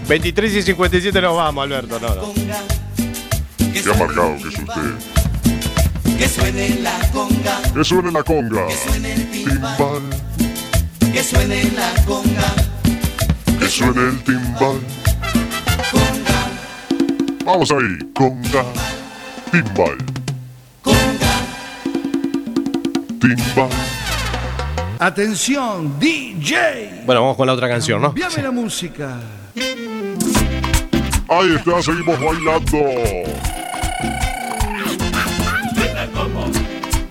23 0.08 0.54
y 0.54 0.62
57 0.62 1.22
nos 1.22 1.36
vamos, 1.36 1.64
Alberto. 1.64 2.00
No, 2.00 2.16
no. 2.16 2.34
¿Qué 3.58 3.82
ha 3.90 3.98
marcado 3.98 4.36
que 4.38 4.50
es 4.50 4.60
usted? 4.60 6.18
Que 6.18 6.30
suene 6.30 6.70
la 6.82 7.12
conga, 7.12 7.62
Que 7.74 7.84
suene 7.84 8.12
la 8.12 8.24
conga. 8.24 8.68
Timbal, 9.32 10.04
que 11.12 11.24
suene 11.24 11.72
la 11.72 12.06
conga, 12.06 12.54
que 13.60 13.68
suene 13.68 14.10
el 14.10 14.24
timbal. 14.24 15.03
Vamos 17.46 17.70
ahí, 17.72 17.98
conga, 18.14 18.64
timbal. 19.52 19.98
Timbal. 23.20 23.70
Atención, 24.98 26.00
DJ. 26.00 27.04
Bueno, 27.06 27.22
vamos 27.22 27.36
con 27.36 27.46
la 27.48 27.54
otra 27.54 27.68
canción, 27.68 28.02
¿no? 28.02 28.08
Envíame 28.10 28.42
la 28.44 28.52
música. 28.52 29.20
Ahí 31.28 31.56
está, 31.56 31.82
seguimos 31.82 32.18
bailando. 32.18 32.78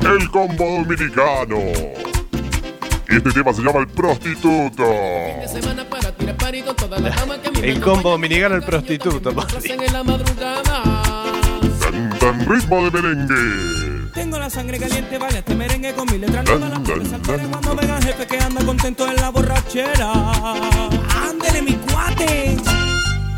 El 0.00 0.30
combo 0.30 0.64
dominicano. 0.64 1.58
Y 3.10 3.16
este 3.16 3.30
tema 3.32 3.52
se 3.52 3.60
llama 3.60 3.80
El 3.80 3.88
Prostituto. 3.88 4.84
El 7.62 7.80
combo 7.80 8.10
dominicano, 8.10 8.54
el 8.54 8.62
prostituto. 8.62 9.32
Tan, 9.32 9.46
tan 12.18 12.46
ritmo 12.46 12.84
de 12.84 12.90
merengue. 12.90 14.10
Tengo 14.12 14.38
la 14.38 14.50
sangre 14.50 14.78
caliente, 14.78 15.16
vale, 15.16 15.38
este 15.38 15.54
merengue 15.54 15.94
con 15.94 16.06
mi 16.10 16.18
letra 16.18 16.42
noches 16.42 17.08
saltaré 17.08 17.44
cuando 17.44 17.74
venga 17.74 17.98
jefe 18.02 18.26
que 18.26 18.36
anda 18.38 18.62
contento 18.64 19.08
en 19.08 19.16
la 19.16 19.30
borrachera. 19.30 20.12
Ándele, 21.30 21.62
mi 21.62 21.76
cuate. 21.76 22.58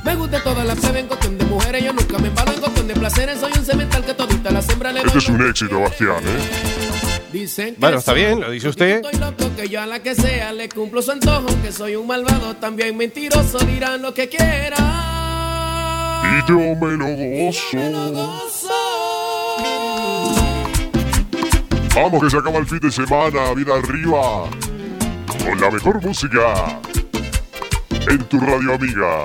Me 0.05 0.17
gusta 0.17 0.43
todas 0.43 0.67
las 0.67 0.81
plebe 0.81 0.99
en 1.01 1.07
cuestión 1.07 1.39
de 1.39 1.45
mujeres, 1.45 1.85
yo 1.85 1.93
nunca 1.93 2.19
me 2.19 2.27
embalo 2.29 2.53
en 2.53 2.61
cuestión 2.61 2.89
de 2.89 2.95
placeres, 2.95 3.39
soy 3.39 3.53
un 3.57 3.65
cemental 3.65 4.05
que 4.05 4.15
todita 4.15 4.51
la 4.51 4.61
hembra 4.61 4.91
le 4.93 5.03
Este 5.03 5.19
es 5.19 5.29
un 5.29 5.49
éxito, 5.49 5.81
Bastián, 5.81 6.25
¿eh? 6.25 6.94
Dicen 7.35 7.74
que 7.74 7.80
Bueno, 7.80 7.99
está 7.99 8.12
bien, 8.12 8.41
lo 8.41 8.49
dice 8.49 8.68
usted. 8.68 9.05
Estoy 9.05 9.18
loco 9.18 9.51
que 9.57 9.68
yo 9.68 9.80
a 9.80 9.87
la 9.87 10.01
que 10.01 10.14
sea 10.14 10.53
le 10.53 10.68
cumplo 10.68 11.03
su 11.03 11.11
antojo, 11.11 11.49
que 11.62 11.72
soy 11.72 11.97
un 11.97 12.07
malvado, 12.07 12.55
también 12.55 12.97
mentiroso, 12.97 13.59
dirán 13.59 14.03
lo 14.03 14.14
que 14.14 14.28
quieran. 14.28 14.78
Y 16.30 16.49
yo 16.49 16.59
me 16.76 16.93
lo 16.97 17.07
gozo. 18.12 18.68
Vamos 21.97 22.22
que 22.22 22.30
se 22.30 22.37
acaba 22.37 22.59
el 22.59 22.66
fin 22.66 22.78
de 22.78 22.93
semana, 22.93 23.53
vida 23.53 23.74
arriba. 23.74 24.49
Con 25.45 25.61
la 25.61 25.72
mejor 25.72 26.01
música. 26.03 26.80
En 28.09 28.18
tu 28.26 28.39
radio 28.39 28.74
amiga. 28.74 29.24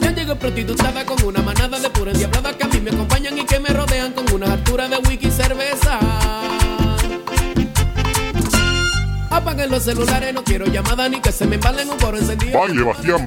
Yo 0.00 0.10
llego 0.10 0.34
prostitutada 0.34 1.06
con 1.06 1.22
una 1.24 1.42
manada 1.42 1.78
de 1.78 1.90
pura 1.90 2.10
endiablada 2.10 2.58
que 2.58 2.64
a 2.64 2.66
mí 2.66 2.80
me 2.80 2.90
acompañan 2.90 3.38
y 3.38 3.44
que 3.44 3.60
me 3.60 3.68
rodean 3.68 4.12
con 4.12 4.32
una 4.32 4.52
altura 4.52 4.88
de 4.88 4.96
wiki 5.08 5.27
Apaguen 9.48 9.70
los 9.70 9.82
celulares, 9.82 10.34
no 10.34 10.44
quiero 10.44 10.66
llamadas 10.66 11.10
ni 11.10 11.22
que 11.22 11.32
se 11.32 11.46
me 11.46 11.54
embalen 11.54 11.88
un 11.88 11.98
foro 11.98 12.18
encendido. 12.18 12.60
Baile, 12.60 12.82
Bastián, 12.82 13.26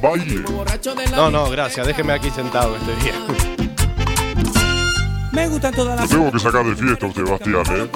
la 1.10 1.18
No, 1.18 1.32
no, 1.32 1.50
gracias. 1.50 1.88
Déjeme 1.88 2.14
aquí 2.14 2.30
sentado 2.30 2.78
este 2.78 2.96
día. 2.98 3.14
Me 5.32 5.48
gustan 5.48 5.74
todas 5.74 5.96
Lo 5.96 6.02
las 6.02 6.10
tengo 6.12 6.32
que 6.32 6.40
sacar 6.40 6.64
de 6.64 6.76
fiesta 6.76 7.08
usted, 7.08 7.24
Bastián, 7.24 7.64
¿eh? 7.76 7.90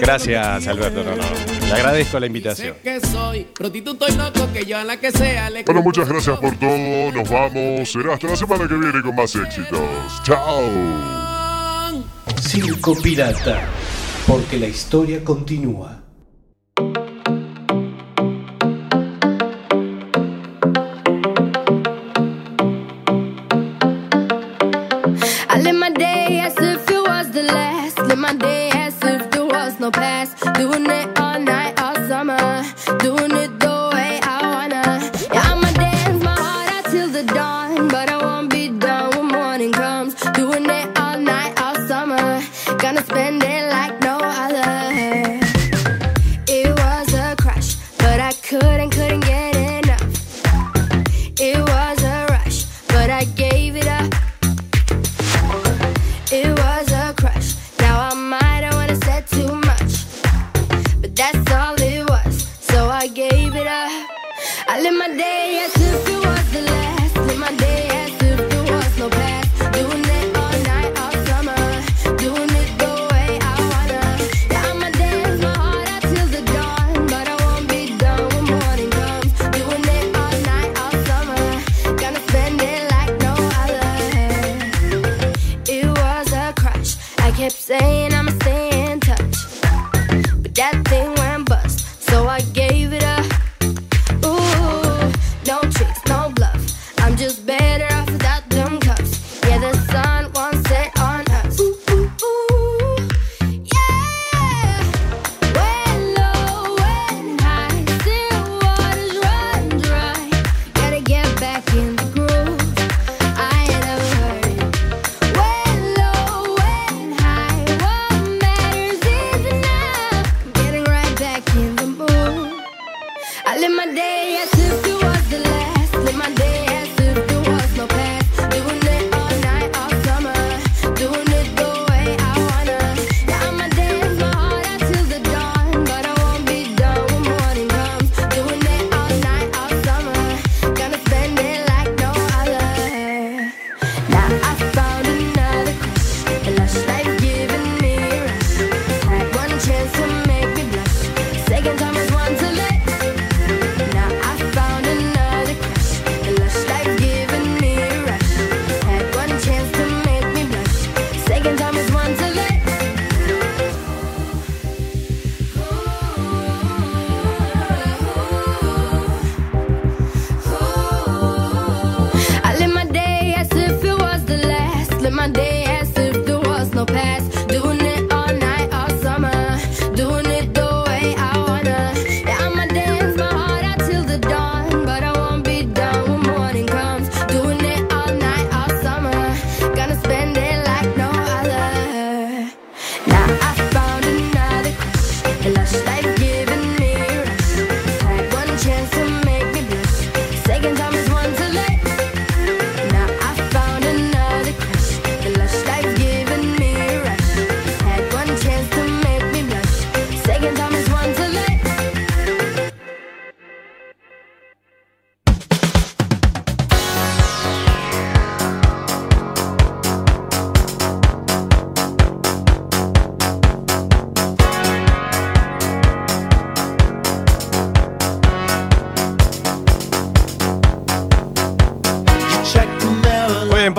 Gracias, 0.00 0.68
Alberto. 0.68 1.02
No, 1.02 1.16
no. 1.16 1.24
Le 1.66 1.72
agradezco 1.72 2.20
la 2.20 2.26
invitación. 2.26 2.76
Bueno, 5.66 5.82
muchas 5.82 6.08
gracias 6.08 6.38
por 6.38 6.56
todo. 6.56 7.10
Nos 7.12 7.28
vamos. 7.28 7.90
Será 7.90 8.14
hasta 8.14 8.28
la 8.28 8.36
semana 8.36 8.68
que 8.68 8.74
viene 8.74 9.02
con 9.02 9.16
más 9.16 9.34
éxitos. 9.34 9.80
Chao. 10.22 10.62
Circo 12.40 12.96
Pirata, 13.00 13.68
porque 14.30 14.60
la 14.60 14.68
historia 14.68 15.24
continúa. 15.24 15.99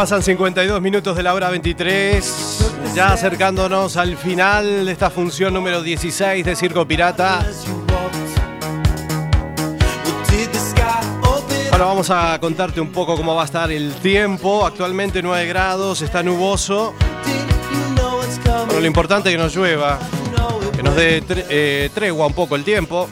Pasan 0.01 0.23
52 0.23 0.81
minutos 0.81 1.15
de 1.15 1.21
la 1.21 1.31
hora 1.35 1.51
23. 1.51 2.71
Ya 2.95 3.13
acercándonos 3.13 3.97
al 3.97 4.17
final 4.17 4.87
de 4.87 4.91
esta 4.91 5.11
función 5.11 5.53
número 5.53 5.83
16 5.83 6.43
de 6.43 6.55
Circo 6.55 6.87
Pirata. 6.87 7.45
Bueno, 11.69 11.85
vamos 11.85 12.09
a 12.09 12.39
contarte 12.39 12.81
un 12.81 12.91
poco 12.91 13.15
cómo 13.15 13.35
va 13.35 13.43
a 13.43 13.45
estar 13.45 13.71
el 13.71 13.93
tiempo. 13.93 14.65
Actualmente 14.65 15.21
9 15.21 15.45
grados, 15.45 16.01
está 16.01 16.23
nuboso. 16.23 16.95
Bueno, 18.65 18.79
lo 18.79 18.87
importante 18.87 19.29
es 19.29 19.35
que 19.35 19.39
nos 19.43 19.55
llueva, 19.55 19.99
que 20.75 20.81
nos 20.81 20.95
dé 20.95 21.23
eh, 21.29 21.91
tregua 21.93 22.25
un 22.25 22.33
poco 22.33 22.55
el 22.55 22.63
tiempo. 22.63 23.07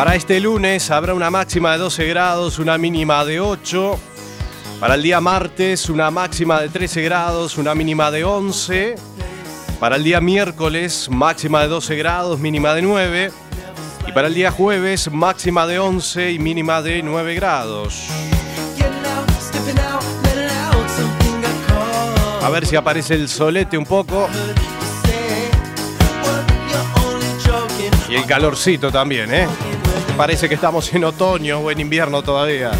Para 0.00 0.14
este 0.14 0.40
lunes 0.40 0.90
habrá 0.90 1.12
una 1.12 1.30
máxima 1.30 1.72
de 1.72 1.78
12 1.78 2.06
grados, 2.06 2.58
una 2.58 2.78
mínima 2.78 3.22
de 3.22 3.38
8. 3.38 4.00
Para 4.80 4.94
el 4.94 5.02
día 5.02 5.20
martes 5.20 5.90
una 5.90 6.10
máxima 6.10 6.58
de 6.62 6.70
13 6.70 7.02
grados, 7.02 7.58
una 7.58 7.74
mínima 7.74 8.10
de 8.10 8.24
11. 8.24 8.94
Para 9.78 9.96
el 9.96 10.04
día 10.04 10.22
miércoles 10.22 11.10
máxima 11.10 11.60
de 11.60 11.68
12 11.68 11.96
grados, 11.96 12.40
mínima 12.40 12.72
de 12.72 12.80
9. 12.80 13.32
Y 14.08 14.12
para 14.12 14.28
el 14.28 14.32
día 14.32 14.50
jueves 14.50 15.12
máxima 15.12 15.66
de 15.66 15.78
11 15.78 16.32
y 16.32 16.38
mínima 16.38 16.80
de 16.80 17.02
9 17.02 17.34
grados. 17.34 18.06
A 22.42 22.48
ver 22.48 22.64
si 22.64 22.74
aparece 22.74 23.16
el 23.16 23.28
solete 23.28 23.76
un 23.76 23.84
poco. 23.84 24.30
Y 28.08 28.14
el 28.16 28.24
calorcito 28.24 28.90
también, 28.90 29.32
¿eh? 29.32 29.46
Parece 30.20 30.50
que 30.50 30.54
estamos 30.54 30.92
en 30.92 31.02
otoño 31.04 31.60
o 31.60 31.70
en 31.70 31.80
invierno 31.80 32.20
todavía. 32.20 32.72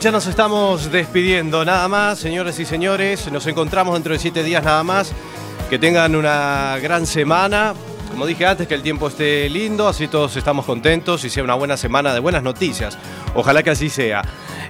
Ya 0.00 0.10
nos 0.10 0.26
estamos 0.26 0.90
despidiendo. 0.90 1.64
Nada 1.64 1.86
más, 1.88 2.18
señores 2.18 2.58
y 2.58 2.64
señores. 2.64 3.30
Nos 3.30 3.46
encontramos 3.46 3.94
dentro 3.94 4.12
de 4.12 4.18
siete 4.18 4.42
días 4.42 4.64
nada 4.64 4.82
más. 4.82 5.12
Que 5.70 5.78
tengan 5.78 6.16
una 6.16 6.78
gran 6.82 7.06
semana. 7.06 7.74
Como 8.10 8.26
dije 8.26 8.46
antes, 8.46 8.66
que 8.66 8.74
el 8.74 8.82
tiempo 8.82 9.08
esté 9.08 9.48
lindo, 9.48 9.88
así 9.88 10.08
todos 10.08 10.36
estamos 10.36 10.64
contentos 10.64 11.24
y 11.24 11.30
sea 11.30 11.42
una 11.42 11.54
buena 11.54 11.76
semana 11.76 12.14
de 12.14 12.20
buenas 12.20 12.42
noticias. 12.42 12.98
Ojalá 13.34 13.62
que 13.62 13.70
así 13.70 13.88
sea. 13.88 14.22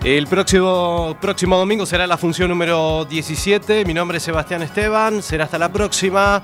El 0.02 0.26
próximo, 0.26 1.16
próximo 1.20 1.56
domingo 1.56 1.86
será 1.86 2.06
la 2.06 2.16
función 2.16 2.48
número 2.48 3.04
17. 3.04 3.84
Mi 3.84 3.94
nombre 3.94 4.18
es 4.18 4.24
Sebastián 4.24 4.62
Esteban. 4.62 5.22
Será 5.22 5.44
hasta 5.44 5.58
la 5.58 5.70
próxima. 5.70 6.42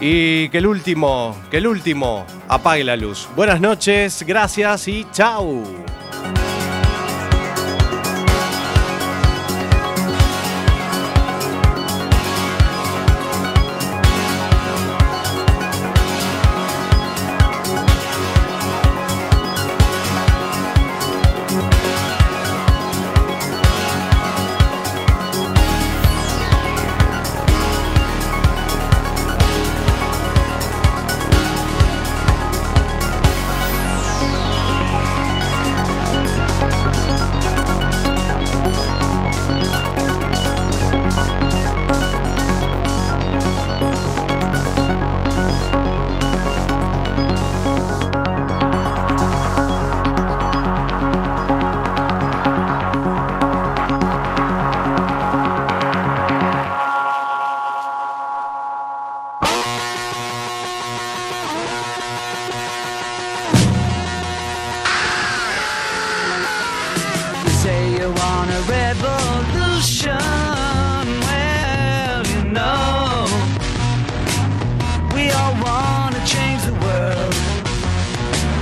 Y 0.00 0.48
que 0.50 0.58
el 0.58 0.66
último, 0.66 1.36
que 1.50 1.58
el 1.58 1.66
último 1.66 2.26
apague 2.48 2.84
la 2.84 2.96
luz. 2.96 3.28
Buenas 3.34 3.60
noches, 3.60 4.24
gracias 4.26 4.88
y 4.88 5.06
chao. 5.12 5.62